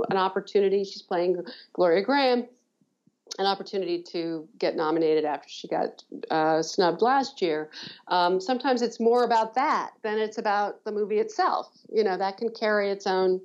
an 0.09 0.17
opportunity. 0.17 0.83
She's 0.83 1.01
playing 1.01 1.43
Gloria 1.73 2.05
Grahame 2.05 2.47
an 3.39 3.45
opportunity 3.45 4.01
to 4.01 4.47
get 4.59 4.75
nominated 4.75 5.25
after 5.25 5.49
she 5.49 5.67
got 5.67 6.03
uh, 6.29 6.61
snubbed 6.61 7.01
last 7.01 7.41
year. 7.41 7.69
Um, 8.07 8.39
sometimes 8.39 8.81
it's 8.81 8.99
more 8.99 9.23
about 9.23 9.55
that 9.55 9.91
than 10.03 10.19
it's 10.19 10.37
about 10.37 10.83
the 10.83 10.91
movie 10.91 11.19
itself. 11.19 11.69
You 11.91 12.03
know, 12.03 12.17
that 12.17 12.37
can 12.37 12.49
carry 12.49 12.91
its 12.91 13.07
own 13.07 13.41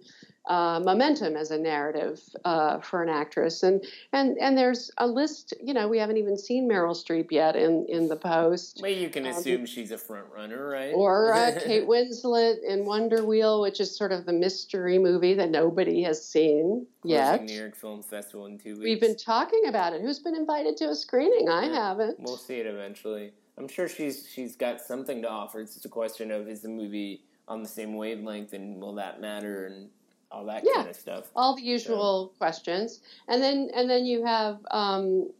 uh, 0.49 0.81
momentum 0.83 1.37
as 1.37 1.51
a 1.51 1.59
narrative 1.59 2.21
uh, 2.45 2.79
for 2.81 3.03
an 3.03 3.09
actress. 3.09 3.63
And 3.63 3.85
and 4.13 4.37
and 4.39 4.57
there's 4.57 4.91
a 4.99 5.07
list. 5.07 5.55
You 5.63 5.75
know, 5.75 5.89
we 5.89 5.99
haven't 5.99 6.17
even 6.17 6.37
seen 6.37 6.69
Meryl 6.69 6.97
Streep 6.97 7.31
yet 7.31 7.55
in 7.55 7.87
in 7.89 8.09
the 8.09 8.17
post. 8.17 8.81
Well, 8.83 8.91
you 8.91 9.11
can 9.11 9.27
assume 9.27 9.61
um, 9.61 9.67
she's 9.67 9.91
a 9.91 9.99
front 9.99 10.27
runner, 10.35 10.69
right? 10.69 10.93
Or 10.95 11.35
uh, 11.35 11.59
Kate 11.65 11.87
Winslet 11.87 12.65
in 12.67 12.85
Wonder 12.85 13.25
Wheel, 13.25 13.61
which 13.61 13.79
is 13.79 13.95
sort 13.97 14.11
of 14.11 14.25
the 14.27 14.33
mystery 14.33 14.99
movie 14.99 15.35
that 15.35 15.51
nobody 15.51 16.03
has 16.03 16.27
seen 16.27 16.87
Closing 17.03 17.17
yet. 17.17 17.45
New 17.45 17.55
York 17.55 17.77
Film 17.77 18.03
Festival 18.03 18.47
in 18.47 18.59
two 18.59 18.73
weeks. 18.73 18.85
We've 18.85 19.01
been 19.01 19.17
talking 19.17 19.67
about 19.69 19.93
it. 19.93 20.01
Who's 20.01 20.19
been 20.19 20.35
invited 20.35 20.77
to 20.79 20.89
a 20.89 20.95
screening? 20.95 21.49
I 21.49 21.67
yeah, 21.67 21.89
haven't. 21.89 22.19
We'll 22.19 22.37
see 22.37 22.57
it 22.57 22.67
eventually. 22.67 23.33
I'm 23.59 23.69
sure 23.69 23.89
she's 23.89 24.27
she's 24.33 24.57
got 24.57 24.81
something 24.81 25.21
to 25.23 25.29
offer. 25.29 25.61
It's 25.61 25.75
just 25.75 25.85
a 25.85 25.91
question 25.91 26.31
of 26.31 26.49
is 26.49 26.63
the 26.63 26.69
movie 26.69 27.25
on 27.49 27.63
the 27.63 27.69
same 27.69 27.95
wavelength 27.95 28.53
and 28.53 28.81
will 28.81 28.95
that 28.95 29.21
matter 29.21 29.67
and 29.67 29.89
all 30.31 30.45
that 30.47 30.63
yeah, 30.65 30.83
kind 30.83 30.89
of 30.89 30.97
stuff. 30.97 31.31
All 31.35 31.57
the 31.57 31.63
usual 31.63 32.33
so. 32.33 32.39
questions, 32.39 33.01
and 33.29 33.43
then 33.43 33.71
and 33.75 33.89
then 33.89 34.05
you 34.05 34.25
have 34.25 34.59
um, 34.71 35.31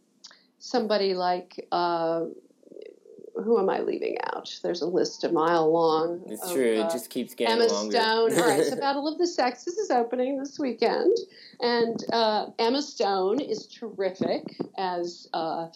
somebody 0.59 1.13
like. 1.13 1.67
Uh, 1.71 2.25
who 3.43 3.57
am 3.57 3.69
I 3.69 3.79
leaving 3.79 4.17
out? 4.33 4.53
There's 4.61 4.81
a 4.81 4.85
list 4.85 5.23
a 5.23 5.31
mile 5.31 5.71
long. 5.71 6.21
It's 6.27 6.43
of, 6.43 6.51
true. 6.51 6.73
It 6.73 6.81
uh, 6.81 6.89
just 6.91 7.09
keeps 7.09 7.33
getting 7.33 7.55
Emma 7.55 7.71
longer. 7.71 7.97
Stone. 7.97 8.33
All 8.33 8.47
right, 8.47 8.65
so 8.65 8.75
Battle 8.79 9.07
of 9.07 9.17
the 9.17 9.27
Sexes 9.27 9.77
is 9.77 9.89
opening 9.91 10.37
this 10.37 10.59
weekend, 10.59 11.15
and 11.61 12.03
uh, 12.11 12.47
Emma 12.57 12.81
Stone 12.81 13.39
is 13.39 13.67
terrific 13.67 14.43
as 14.77 15.29
uh, 15.33 15.67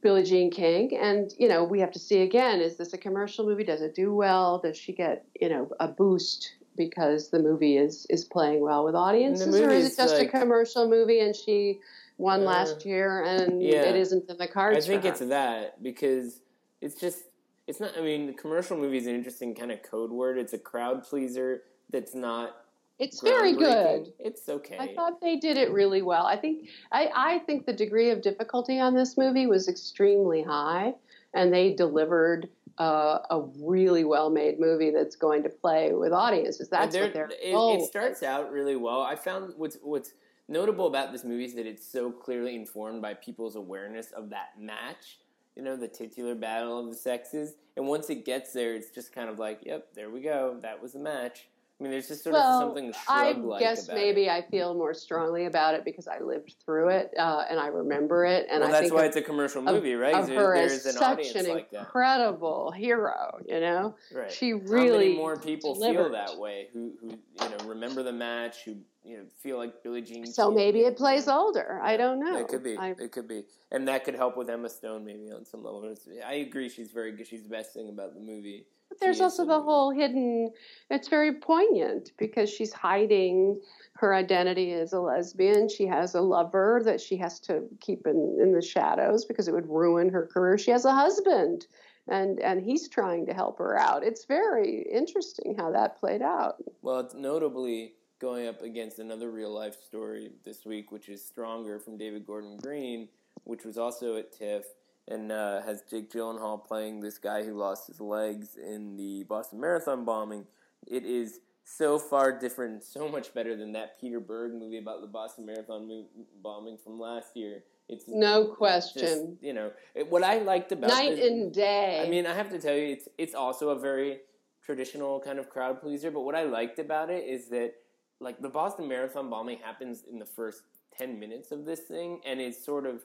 Billie 0.00 0.22
Jean 0.22 0.50
King. 0.50 0.96
And 0.96 1.32
you 1.38 1.48
know, 1.48 1.64
we 1.64 1.80
have 1.80 1.92
to 1.92 1.98
see 1.98 2.22
again: 2.22 2.60
is 2.60 2.76
this 2.76 2.92
a 2.92 2.98
commercial 2.98 3.46
movie? 3.46 3.64
Does 3.64 3.82
it 3.82 3.94
do 3.94 4.14
well? 4.14 4.58
Does 4.58 4.76
she 4.76 4.92
get 4.92 5.24
you 5.40 5.48
know 5.48 5.68
a 5.80 5.88
boost 5.88 6.54
because 6.76 7.30
the 7.30 7.38
movie 7.38 7.76
is 7.76 8.06
is 8.10 8.24
playing 8.24 8.60
well 8.60 8.84
with 8.84 8.94
audiences, 8.94 9.54
or 9.60 9.70
is 9.70 9.92
it 9.92 9.96
just 9.96 10.16
like, 10.16 10.28
a 10.28 10.38
commercial 10.38 10.88
movie 10.88 11.20
and 11.20 11.34
she 11.34 11.80
won 12.18 12.42
uh, 12.42 12.44
last 12.44 12.84
year 12.84 13.24
and 13.24 13.62
yeah, 13.62 13.82
it 13.82 13.96
isn't 13.96 14.28
in 14.28 14.36
the 14.36 14.48
cards? 14.48 14.84
I 14.84 14.88
think 14.88 15.04
it's 15.04 15.20
that 15.20 15.82
because 15.82 16.40
it's 16.80 17.00
just 17.00 17.24
it's 17.66 17.80
not. 17.80 17.96
I 17.98 18.00
mean, 18.00 18.26
the 18.26 18.32
commercial 18.32 18.76
movie 18.76 18.98
is 18.98 19.06
an 19.06 19.14
interesting 19.14 19.54
kind 19.54 19.72
of 19.72 19.82
code 19.82 20.10
word. 20.10 20.38
It's 20.38 20.52
a 20.52 20.58
crowd 20.58 21.04
pleaser 21.04 21.62
that's 21.90 22.14
not. 22.14 22.56
It's 22.98 23.20
very 23.20 23.52
good. 23.52 24.12
It's 24.18 24.48
okay. 24.48 24.78
I 24.78 24.94
thought 24.94 25.20
they 25.20 25.36
did 25.36 25.58
it 25.58 25.70
really 25.70 26.00
well. 26.00 26.24
I 26.24 26.36
think 26.36 26.68
I, 26.92 27.10
I 27.14 27.38
think 27.40 27.66
the 27.66 27.72
degree 27.72 28.10
of 28.10 28.22
difficulty 28.22 28.80
on 28.80 28.94
this 28.94 29.18
movie 29.18 29.46
was 29.46 29.68
extremely 29.68 30.42
high, 30.42 30.94
and 31.34 31.52
they 31.52 31.74
delivered 31.74 32.48
uh, 32.78 33.18
a 33.30 33.42
really 33.60 34.04
well 34.04 34.30
made 34.30 34.60
movie 34.60 34.90
that's 34.90 35.16
going 35.16 35.42
to 35.42 35.48
play 35.48 35.92
with 35.92 36.12
audiences. 36.12 36.68
That's 36.68 36.96
what 36.96 37.12
they're. 37.12 37.30
It, 37.30 37.54
it 37.54 37.86
starts 37.86 38.22
out 38.22 38.52
really 38.52 38.76
well. 38.76 39.00
I 39.02 39.16
found 39.16 39.54
what's 39.56 39.78
what's 39.82 40.12
notable 40.48 40.86
about 40.86 41.12
this 41.12 41.24
movie 41.24 41.44
is 41.44 41.54
that 41.54 41.66
it's 41.66 41.86
so 41.86 42.10
clearly 42.10 42.54
informed 42.54 43.02
by 43.02 43.14
people's 43.14 43.56
awareness 43.56 44.12
of 44.12 44.30
that 44.30 44.60
match. 44.60 45.18
You 45.56 45.62
know, 45.62 45.76
the 45.76 45.88
titular 45.88 46.34
battle 46.34 46.78
of 46.78 46.88
the 46.88 46.94
sexes, 46.94 47.54
and 47.76 47.86
once 47.86 48.10
it 48.10 48.26
gets 48.26 48.52
there, 48.52 48.74
it's 48.74 48.90
just 48.90 49.12
kind 49.12 49.30
of 49.30 49.38
like, 49.38 49.60
"Yep, 49.64 49.94
there 49.94 50.10
we 50.10 50.20
go. 50.20 50.58
That 50.60 50.82
was 50.82 50.92
the 50.92 50.98
match." 50.98 51.48
I 51.78 51.82
mean, 51.82 51.92
there's 51.92 52.08
just 52.08 52.24
sort 52.24 52.32
well, 52.32 52.58
of 52.58 52.68
something 52.68 52.92
shrub-like 53.06 53.62
I 53.62 53.64
guess 53.64 53.88
maybe 53.88 54.24
it. 54.24 54.30
I 54.30 54.42
feel 54.50 54.72
more 54.72 54.94
strongly 54.94 55.44
about 55.44 55.74
it 55.74 55.84
because 55.84 56.08
I 56.08 56.20
lived 56.20 56.54
through 56.64 56.88
it 56.88 57.10
uh, 57.18 57.44
and 57.50 57.60
I 57.60 57.66
remember 57.66 58.24
it. 58.24 58.46
And 58.50 58.60
well, 58.60 58.74
I 58.74 58.80
that's 58.80 58.90
why 58.90 59.02
of, 59.02 59.08
it's 59.08 59.16
a 59.16 59.22
commercial 59.22 59.60
movie, 59.60 59.92
of, 59.92 60.00
right? 60.00 60.14
Of 60.14 60.28
her 60.30 60.54
there, 60.54 60.64
as 60.64 60.94
such 60.94 61.34
an 61.34 61.48
like 61.48 61.68
incredible 61.70 62.70
hero. 62.70 63.40
You 63.46 63.60
know, 63.60 63.94
right. 64.14 64.32
she 64.32 64.54
really. 64.54 64.88
How 64.88 64.98
many 64.98 65.16
more 65.16 65.36
people 65.36 65.74
delivered. 65.74 66.04
feel 66.04 66.12
that 66.12 66.38
way? 66.38 66.68
Who, 66.72 66.92
who 66.98 67.08
you 67.10 67.50
know 67.50 67.66
remember 67.66 68.02
the 68.02 68.12
match? 68.12 68.62
Who 68.64 68.76
you 69.06 69.18
know 69.18 69.24
feel 69.42 69.58
like 69.58 69.82
Billie 69.82 70.02
Jean? 70.02 70.26
So 70.26 70.50
maybe 70.50 70.80
it 70.80 70.96
plays 70.96 71.28
older. 71.28 71.80
I 71.82 71.96
don't 71.96 72.18
know. 72.18 72.36
It 72.38 72.48
could 72.48 72.64
be. 72.64 72.76
I, 72.76 72.90
it 72.90 73.12
could 73.12 73.28
be, 73.28 73.44
and 73.70 73.86
that 73.88 74.04
could 74.04 74.14
help 74.14 74.36
with 74.36 74.50
Emma 74.50 74.68
Stone 74.68 75.04
maybe 75.04 75.30
on 75.30 75.44
some 75.44 75.62
level. 75.62 75.94
I 76.26 76.34
agree. 76.34 76.68
She's 76.68 76.90
very 76.90 77.12
good. 77.12 77.26
She's 77.26 77.42
the 77.42 77.48
best 77.48 77.72
thing 77.72 77.88
about 77.88 78.14
the 78.14 78.20
movie. 78.20 78.66
But 78.88 79.00
there's 79.00 79.20
also 79.20 79.44
the 79.44 79.60
whole 79.60 79.90
hidden, 79.90 80.52
it's 80.90 81.08
very 81.08 81.34
poignant 81.34 82.12
because 82.18 82.48
she's 82.48 82.72
hiding 82.72 83.60
her 83.94 84.14
identity 84.14 84.72
as 84.72 84.92
a 84.92 85.00
lesbian. 85.00 85.68
She 85.68 85.86
has 85.86 86.14
a 86.14 86.20
lover 86.20 86.80
that 86.84 87.00
she 87.00 87.16
has 87.16 87.40
to 87.40 87.64
keep 87.80 88.06
in, 88.06 88.38
in 88.40 88.52
the 88.52 88.62
shadows 88.62 89.24
because 89.24 89.48
it 89.48 89.54
would 89.54 89.68
ruin 89.68 90.08
her 90.10 90.26
career. 90.26 90.56
She 90.56 90.70
has 90.70 90.84
a 90.84 90.94
husband 90.94 91.66
and, 92.08 92.38
and 92.40 92.62
he's 92.62 92.88
trying 92.88 93.26
to 93.26 93.34
help 93.34 93.58
her 93.58 93.76
out. 93.76 94.04
It's 94.04 94.24
very 94.24 94.82
interesting 94.82 95.56
how 95.58 95.72
that 95.72 95.98
played 95.98 96.22
out. 96.22 96.56
Well, 96.82 97.00
it's 97.00 97.14
notably 97.14 97.94
going 98.20 98.46
up 98.46 98.62
against 98.62 98.98
another 98.98 99.30
real 99.30 99.52
life 99.52 99.76
story 99.84 100.32
this 100.44 100.64
week, 100.64 100.90
which 100.90 101.08
is 101.08 101.24
Stronger 101.24 101.78
from 101.78 101.96
David 101.96 102.26
Gordon 102.26 102.56
Green, 102.56 103.08
which 103.44 103.64
was 103.64 103.78
also 103.78 104.16
at 104.16 104.32
TIFF 104.32 104.64
and 105.08 105.30
uh, 105.30 105.62
has 105.62 105.82
Jake 105.88 106.10
Gyllenhaal 106.10 106.64
playing 106.64 107.00
this 107.00 107.18
guy 107.18 107.44
who 107.44 107.54
lost 107.54 107.86
his 107.86 108.00
legs 108.00 108.56
in 108.56 108.96
the 108.96 109.24
Boston 109.24 109.60
Marathon 109.60 110.04
bombing. 110.04 110.46
It 110.86 111.04
is 111.04 111.40
so 111.64 111.98
far 111.98 112.36
different, 112.38 112.84
so 112.84 113.08
much 113.08 113.34
better 113.34 113.56
than 113.56 113.72
that 113.72 114.00
Peter 114.00 114.20
Berg 114.20 114.52
movie 114.54 114.78
about 114.78 115.00
the 115.00 115.06
Boston 115.06 115.46
Marathon 115.46 116.06
bombing 116.42 116.78
from 116.78 116.98
last 116.98 117.36
year. 117.36 117.64
It's 117.88 118.04
no 118.08 118.46
question. 118.46 119.02
Just, 119.02 119.22
you 119.42 119.52
know 119.52 119.70
it, 119.94 120.10
what 120.10 120.24
I 120.24 120.38
liked 120.38 120.72
about 120.72 120.90
night 120.90 121.16
this, 121.16 121.26
and 121.26 121.52
day. 121.52 122.02
I 122.04 122.08
mean, 122.08 122.26
I 122.26 122.34
have 122.34 122.50
to 122.50 122.58
tell 122.58 122.74
you, 122.74 122.86
it's 122.86 123.08
it's 123.16 123.34
also 123.34 123.68
a 123.70 123.78
very 123.78 124.20
traditional 124.64 125.20
kind 125.20 125.38
of 125.38 125.48
crowd 125.48 125.80
pleaser. 125.80 126.10
But 126.10 126.22
what 126.22 126.34
I 126.34 126.44
liked 126.44 126.80
about 126.80 127.10
it 127.10 127.24
is 127.24 127.48
that 127.50 127.74
like 128.20 128.40
the 128.40 128.48
Boston 128.48 128.88
Marathon 128.88 129.30
bombing 129.30 129.58
happens 129.58 130.04
in 130.10 130.18
the 130.18 130.26
first 130.26 130.62
ten 130.96 131.18
minutes 131.18 131.52
of 131.52 131.64
this 131.64 131.80
thing, 131.80 132.20
and 132.24 132.40
it's 132.40 132.64
sort 132.64 132.86
of 132.86 133.04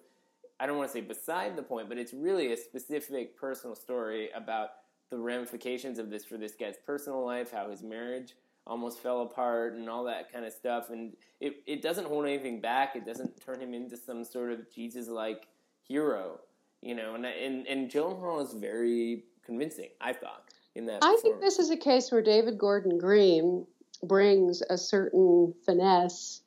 I 0.60 0.68
don't 0.68 0.78
want 0.78 0.90
to 0.90 0.94
say 0.94 1.02
beside 1.02 1.56
the 1.56 1.64
point, 1.64 1.90
but 1.90 1.98
it's 1.98 2.14
really 2.14 2.54
a 2.54 2.58
specific 2.58 3.36
personal 3.36 3.76
story 3.76 4.30
about 4.36 4.70
the 5.10 5.18
ramifications 5.18 5.98
of 5.98 6.12
this 6.12 6.24
for 6.24 6.38
this 6.38 6.54
guy's 6.54 6.76
personal 6.86 7.26
life, 7.26 7.52
how 7.52 7.70
his 7.70 7.82
marriage 7.82 8.36
almost 8.68 9.00
fell 9.00 9.24
apart, 9.24 9.74
and 9.74 9.90
all 9.90 10.04
that 10.04 10.32
kind 10.32 10.46
of 10.46 10.54
stuff. 10.54 10.92
And 10.92 11.14
it, 11.40 11.64
it 11.66 11.82
doesn't 11.82 12.06
hold 12.06 12.26
anything 12.26 12.62
back. 12.62 12.96
It 12.96 13.08
doesn't 13.08 13.42
turn 13.44 13.60
him 13.60 13.74
into 13.74 13.98
some 13.98 14.24
sort 14.24 14.52
of 14.52 14.72
Jesus 14.74 15.08
like 15.08 15.48
hero, 15.82 16.40
you 16.82 16.94
know. 16.94 17.16
And 17.16 17.26
and 17.26 17.68
and 17.68 17.90
Gyllenhaal 17.90 18.46
is 18.46 18.54
very 18.54 19.24
convincing. 19.44 19.90
I 20.00 20.14
thought 20.14 20.46
in 20.76 20.86
that. 20.86 21.00
I 21.02 21.18
think 21.24 21.42
this 21.42 21.58
is 21.58 21.72
a 21.72 21.78
case 21.78 22.12
where 22.12 22.22
David 22.22 22.60
Gordon 22.60 23.00
Green 23.00 23.66
brings 24.04 24.62
a 24.70 24.78
certain 24.78 25.54
finesse 25.66 26.42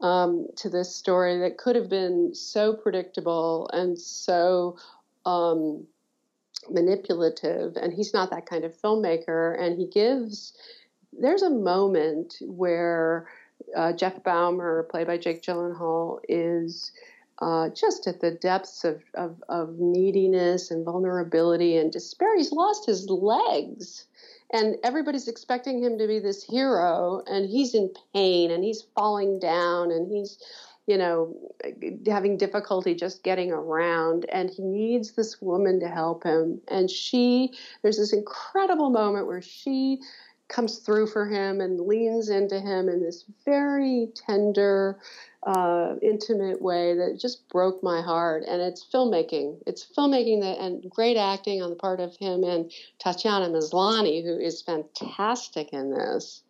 um, 0.00 0.48
to 0.56 0.68
this 0.68 0.94
story 0.94 1.38
that 1.38 1.58
could 1.58 1.76
have 1.76 1.88
been 1.88 2.34
so 2.34 2.74
predictable 2.74 3.68
and 3.72 3.98
so 3.98 4.76
um, 5.24 5.86
manipulative. 6.70 7.76
And 7.76 7.92
he's 7.92 8.12
not 8.12 8.30
that 8.30 8.46
kind 8.46 8.64
of 8.64 8.76
filmmaker. 8.76 9.60
And 9.60 9.78
he 9.78 9.86
gives, 9.86 10.52
there's 11.18 11.42
a 11.42 11.50
moment 11.50 12.36
where 12.42 13.28
uh, 13.74 13.92
Jeff 13.92 14.22
Bauman, 14.22 14.84
played 14.90 15.06
by 15.06 15.18
Jake 15.18 15.42
Gyllenhaal, 15.42 16.20
is. 16.28 16.92
Uh, 17.38 17.68
just 17.68 18.06
at 18.06 18.22
the 18.22 18.30
depths 18.30 18.82
of, 18.82 19.02
of, 19.12 19.44
of 19.50 19.78
neediness 19.78 20.70
and 20.70 20.86
vulnerability 20.86 21.76
and 21.76 21.92
despair. 21.92 22.34
He's 22.34 22.50
lost 22.50 22.86
his 22.86 23.10
legs 23.10 24.06
and 24.52 24.76
everybody's 24.84 25.28
expecting 25.28 25.82
him 25.82 25.98
to 25.98 26.06
be 26.06 26.18
this 26.18 26.44
hero 26.44 27.22
and 27.26 27.48
he's 27.48 27.74
in 27.74 27.92
pain 28.14 28.50
and 28.50 28.62
he's 28.62 28.86
falling 28.94 29.38
down 29.38 29.90
and 29.90 30.10
he's 30.10 30.38
you 30.86 30.96
know 30.96 31.34
having 32.06 32.36
difficulty 32.36 32.94
just 32.94 33.24
getting 33.24 33.50
around 33.50 34.24
and 34.32 34.50
he 34.50 34.62
needs 34.62 35.12
this 35.12 35.40
woman 35.42 35.80
to 35.80 35.88
help 35.88 36.24
him. 36.24 36.60
And 36.68 36.90
she 36.90 37.52
there's 37.82 37.98
this 37.98 38.12
incredible 38.12 38.90
moment 38.90 39.26
where 39.26 39.42
she 39.42 40.00
comes 40.48 40.78
through 40.78 41.08
for 41.08 41.26
him 41.26 41.60
and 41.60 41.80
leans 41.80 42.28
into 42.28 42.60
him 42.60 42.88
in 42.88 43.02
this 43.02 43.24
very 43.44 44.08
tender 44.14 45.00
uh, 45.46 45.94
intimate 46.02 46.60
way 46.60 46.94
that 46.94 47.18
just 47.20 47.48
broke 47.48 47.82
my 47.82 48.02
heart. 48.02 48.42
And 48.48 48.60
it's 48.60 48.84
filmmaking. 48.92 49.62
It's 49.66 49.86
filmmaking 49.96 50.40
that, 50.40 50.58
and 50.58 50.90
great 50.90 51.16
acting 51.16 51.62
on 51.62 51.70
the 51.70 51.76
part 51.76 52.00
of 52.00 52.16
him 52.16 52.42
and 52.42 52.70
Tatiana 52.98 53.48
Maslany, 53.48 54.24
who 54.24 54.38
is 54.38 54.60
fantastic 54.60 55.72
in 55.72 55.90
this. 55.90 56.42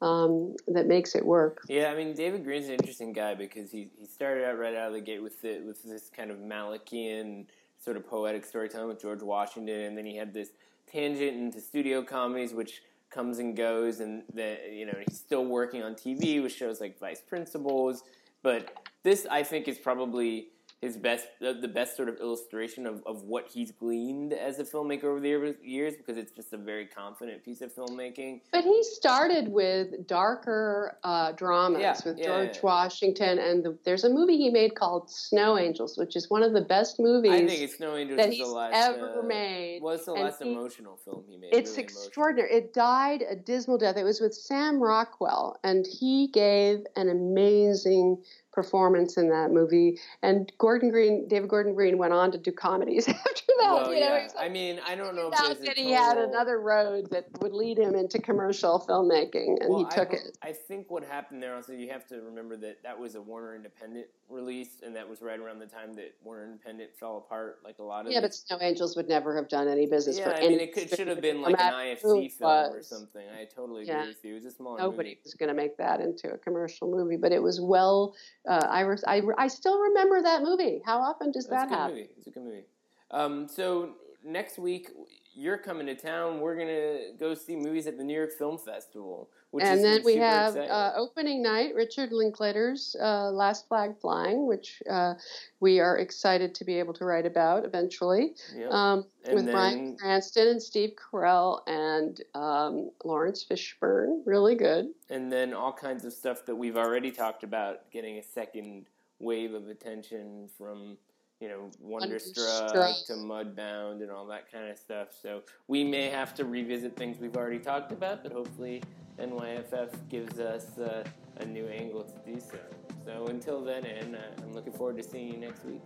Um, 0.00 0.54
that 0.68 0.86
makes 0.86 1.14
it 1.14 1.24
work. 1.24 1.62
Yeah, 1.66 1.90
I 1.90 1.96
mean 1.96 2.14
David 2.14 2.44
Green's 2.44 2.66
an 2.66 2.72
interesting 2.72 3.14
guy 3.14 3.34
because 3.34 3.70
he 3.70 3.88
he 3.98 4.04
started 4.04 4.44
out 4.44 4.58
right 4.58 4.74
out 4.74 4.88
of 4.88 4.92
the 4.92 5.00
gate 5.00 5.22
with 5.22 5.40
the, 5.40 5.60
with 5.60 5.82
this 5.82 6.10
kind 6.14 6.30
of 6.30 6.38
Malickian 6.38 7.46
sort 7.82 7.96
of 7.96 8.06
poetic 8.06 8.44
storytelling 8.44 8.88
with 8.88 9.00
George 9.00 9.22
Washington, 9.22 9.80
and 9.82 9.96
then 9.96 10.04
he 10.04 10.14
had 10.14 10.34
this 10.34 10.50
tangent 10.90 11.38
into 11.38 11.58
studio 11.60 12.02
comedies, 12.02 12.52
which 12.52 12.82
comes 13.08 13.38
and 13.38 13.56
goes, 13.56 14.00
and 14.00 14.24
the 14.34 14.58
you 14.70 14.84
know 14.84 14.94
he's 15.06 15.16
still 15.16 15.46
working 15.46 15.82
on 15.82 15.94
TV 15.94 16.42
with 16.42 16.52
shows 16.52 16.82
like 16.82 16.98
Vice 16.98 17.22
Principals 17.22 18.02
but 18.44 18.70
this, 19.02 19.26
I 19.28 19.42
think, 19.42 19.66
is 19.66 19.78
probably 19.78 20.48
his 20.84 20.96
best, 20.98 21.26
the 21.40 21.68
best 21.68 21.96
sort 21.96 22.08
of 22.08 22.16
illustration 22.20 22.86
of, 22.86 23.02
of 23.06 23.22
what 23.22 23.48
he's 23.52 23.72
gleaned 23.72 24.32
as 24.34 24.58
a 24.58 24.64
filmmaker 24.64 25.04
over 25.04 25.20
the 25.20 25.56
years 25.62 25.94
because 25.96 26.16
it's 26.16 26.32
just 26.32 26.52
a 26.52 26.58
very 26.58 26.86
confident 26.86 27.42
piece 27.44 27.62
of 27.62 27.74
filmmaking. 27.74 28.40
But 28.52 28.64
he 28.64 28.82
started 28.82 29.48
with 29.48 30.06
darker 30.06 30.98
uh, 31.02 31.32
dramas 31.32 31.80
Yeah, 31.80 31.96
with 32.04 32.18
yeah, 32.18 32.26
George 32.26 32.56
yeah. 32.56 32.60
Washington, 32.62 33.38
and 33.38 33.64
the, 33.64 33.78
there's 33.84 34.04
a 34.04 34.10
movie 34.10 34.36
he 34.36 34.50
made 34.50 34.74
called 34.74 35.10
Snow 35.10 35.56
Angels, 35.56 35.96
which 35.96 36.16
is 36.16 36.28
one 36.28 36.42
of 36.42 36.52
the 36.52 36.60
best 36.60 37.00
movies 37.00 37.32
I 37.32 37.46
think 37.46 37.62
it's 37.62 37.76
Snow 37.76 37.96
Angels 37.96 38.18
that 38.18 38.28
is 38.28 38.34
he's 38.36 38.46
the 38.46 38.52
last 38.52 38.74
ever 38.74 39.20
uh, 39.20 39.22
made. 39.22 39.80
It's 39.82 40.04
the 40.04 40.12
and 40.12 40.24
last 40.24 40.42
he- 40.42 40.52
emotional 40.52 40.96
film 41.04 41.24
he 41.26 41.36
made. 41.38 41.54
It's 41.54 41.70
really 41.70 41.82
emotional. 41.82 42.04
extraordinary. 42.06 42.52
It 42.52 42.74
died 42.74 43.24
a 43.28 43.34
dismal 43.36 43.78
death. 43.78 43.96
It 43.96 44.04
was 44.04 44.20
with 44.20 44.34
Sam 44.34 44.82
Rockwell, 44.82 45.58
and 45.64 45.86
he 45.86 46.28
gave 46.28 46.84
an 46.96 47.08
amazing 47.08 48.22
performance 48.54 49.16
in 49.16 49.28
that 49.30 49.50
movie. 49.50 49.98
And 50.22 50.50
Gordon 50.58 50.90
Green, 50.90 51.26
David 51.28 51.48
Gordon 51.50 51.74
Green, 51.74 51.98
went 51.98 52.12
on 52.12 52.30
to 52.32 52.38
do 52.38 52.52
comedies 52.52 53.08
after 53.08 53.20
that. 53.24 53.44
Well, 53.58 53.92
you 53.92 54.00
know, 54.00 54.06
yeah. 54.06 54.12
like, 54.12 54.30
I 54.38 54.48
mean, 54.48 54.80
I 54.86 54.94
don't 54.94 55.16
know 55.16 55.30
if 55.32 55.60
that 55.60 55.76
he 55.76 55.90
had 55.90 56.16
another 56.18 56.60
road 56.60 57.10
that 57.10 57.26
would 57.40 57.52
lead 57.52 57.78
him 57.78 57.94
into 57.94 58.20
commercial 58.20 58.84
filmmaking, 58.88 59.60
and 59.60 59.68
Well, 59.70 59.78
he 59.78 59.84
took 59.86 60.12
I, 60.12 60.16
it. 60.16 60.38
I 60.42 60.52
think 60.52 60.90
what 60.90 61.02
happened 61.04 61.42
there 61.42 61.54
also, 61.54 61.72
you 61.72 61.90
have 61.90 62.06
to 62.08 62.20
remember 62.20 62.56
that 62.58 62.82
that 62.82 62.98
was 62.98 63.16
a 63.16 63.20
Warner 63.20 63.56
Independent 63.56 64.06
release, 64.28 64.80
and 64.84 64.94
that 64.96 65.08
was 65.08 65.20
right 65.20 65.38
around 65.38 65.58
the 65.58 65.66
time 65.66 65.94
that 65.94 66.14
Warner 66.22 66.44
Independent 66.44 66.90
fell 66.98 67.16
apart, 67.18 67.58
like 67.64 67.78
a 67.78 67.82
lot 67.82 68.06
of. 68.06 68.12
Yeah, 68.12 68.20
the- 68.20 68.28
but 68.28 68.34
Snow 68.34 68.58
Angels 68.60 68.96
would 68.96 69.08
never 69.08 69.34
have 69.36 69.48
done 69.48 69.66
any 69.68 69.86
business 69.86 70.18
yeah, 70.18 70.24
for 70.24 70.34
I 70.34 70.40
mean, 70.40 70.60
it 70.60 70.72
could, 70.72 70.88
should 70.90 71.08
have 71.08 71.20
been 71.20 71.42
like 71.42 71.60
an 71.60 71.72
IFC 71.72 72.32
film 72.32 72.72
or 72.72 72.82
something. 72.82 73.26
I 73.28 73.44
totally 73.44 73.84
Yeah. 73.86 74.00
agree 74.00 74.08
with 74.08 74.24
you. 74.24 74.32
It 74.32 74.34
was 74.36 74.44
a 74.46 74.50
smaller 74.52 74.78
Nobody 74.78 75.10
movie. 75.10 75.20
was 75.24 75.34
going 75.34 75.48
to 75.48 75.54
make 75.54 75.76
that 75.78 76.00
into 76.00 76.30
a 76.32 76.38
commercial 76.38 76.90
movie, 76.90 77.16
but 77.16 77.32
it 77.32 77.42
was 77.42 77.60
well. 77.60 78.14
Uh, 78.46 78.66
I, 78.68 78.80
re- 78.80 78.96
I 79.06 79.16
re- 79.18 79.34
I 79.38 79.48
still 79.48 79.80
remember 79.80 80.20
that 80.22 80.42
movie. 80.42 80.82
How 80.84 80.98
often 81.00 81.32
does 81.32 81.46
a 81.46 81.50
that 81.50 81.68
happen? 81.70 81.94
movie. 81.96 82.08
It's 82.18 82.26
a 82.26 82.30
good 82.30 82.42
movie. 82.42 82.64
Um, 83.10 83.48
so 83.48 83.94
next 84.24 84.58
week 84.58 84.90
you're 85.34 85.58
coming 85.58 85.86
to 85.86 85.94
town. 85.94 86.40
We're 86.40 86.56
gonna 86.56 87.16
go 87.18 87.34
see 87.34 87.56
movies 87.56 87.86
at 87.86 87.96
the 87.96 88.04
New 88.04 88.14
York 88.14 88.32
Film 88.32 88.58
Festival, 88.58 89.30
which 89.54 89.64
and 89.64 89.84
then 89.84 90.02
we 90.04 90.16
have 90.16 90.56
uh, 90.56 90.92
opening 90.96 91.40
night, 91.40 91.76
Richard 91.76 92.10
Linklater's 92.10 92.96
uh, 93.00 93.30
Last 93.30 93.68
Flag 93.68 93.96
Flying, 94.00 94.48
which 94.48 94.82
uh, 94.90 95.14
we 95.60 95.78
are 95.78 95.98
excited 95.98 96.56
to 96.56 96.64
be 96.64 96.76
able 96.80 96.92
to 96.94 97.04
write 97.04 97.24
about 97.24 97.64
eventually, 97.64 98.34
Yep. 98.56 98.70
um, 98.72 99.06
with 99.32 99.48
Bryan 99.48 99.96
Cranston 99.96 100.48
and 100.48 100.60
Steve 100.60 100.94
Carell 100.96 101.60
and 101.68 102.20
um, 102.34 102.90
Laurence 103.04 103.44
Fishburne. 103.48 104.22
Really 104.26 104.56
good. 104.56 104.88
and 105.08 105.30
then 105.30 105.54
all 105.54 105.72
kinds 105.72 106.04
of 106.04 106.12
stuff 106.12 106.44
that 106.46 106.56
we've 106.56 106.76
already 106.76 107.12
talked 107.12 107.44
about, 107.44 107.88
getting 107.92 108.18
a 108.18 108.22
second 108.24 108.86
wave 109.20 109.54
of 109.54 109.68
attention 109.68 110.48
from 110.58 110.96
you 111.40 111.48
know 111.48 111.70
Wonderstruck 111.80 112.74
Wonderstruck. 112.74 113.06
to 113.06 113.12
Mudbound 113.14 114.02
and 114.02 114.10
all 114.10 114.26
that 114.26 114.50
kind 114.50 114.68
of 114.68 114.76
stuff. 114.78 115.08
So 115.22 115.42
we 115.68 115.84
may 115.84 116.08
have 116.08 116.34
to 116.34 116.44
revisit 116.44 116.96
things 116.96 117.18
we've 117.20 117.36
already 117.36 117.60
talked 117.60 117.92
about, 117.92 118.24
but 118.24 118.32
hopefully 118.32 118.82
NYFF 119.18 119.90
gives 120.08 120.38
us 120.38 120.78
uh, 120.78 121.04
a 121.38 121.44
new 121.44 121.66
angle 121.68 122.04
to 122.04 122.32
do 122.32 122.40
so. 122.40 122.58
So 123.04 123.26
until 123.26 123.62
then, 123.62 123.84
and 123.84 124.16
uh, 124.16 124.18
I'm 124.42 124.52
looking 124.52 124.72
forward 124.72 124.96
to 124.96 125.02
seeing 125.02 125.32
you 125.32 125.38
next 125.38 125.64
week. 125.64 125.82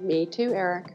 Me 0.00 0.26
too, 0.26 0.52
Eric. 0.52 0.94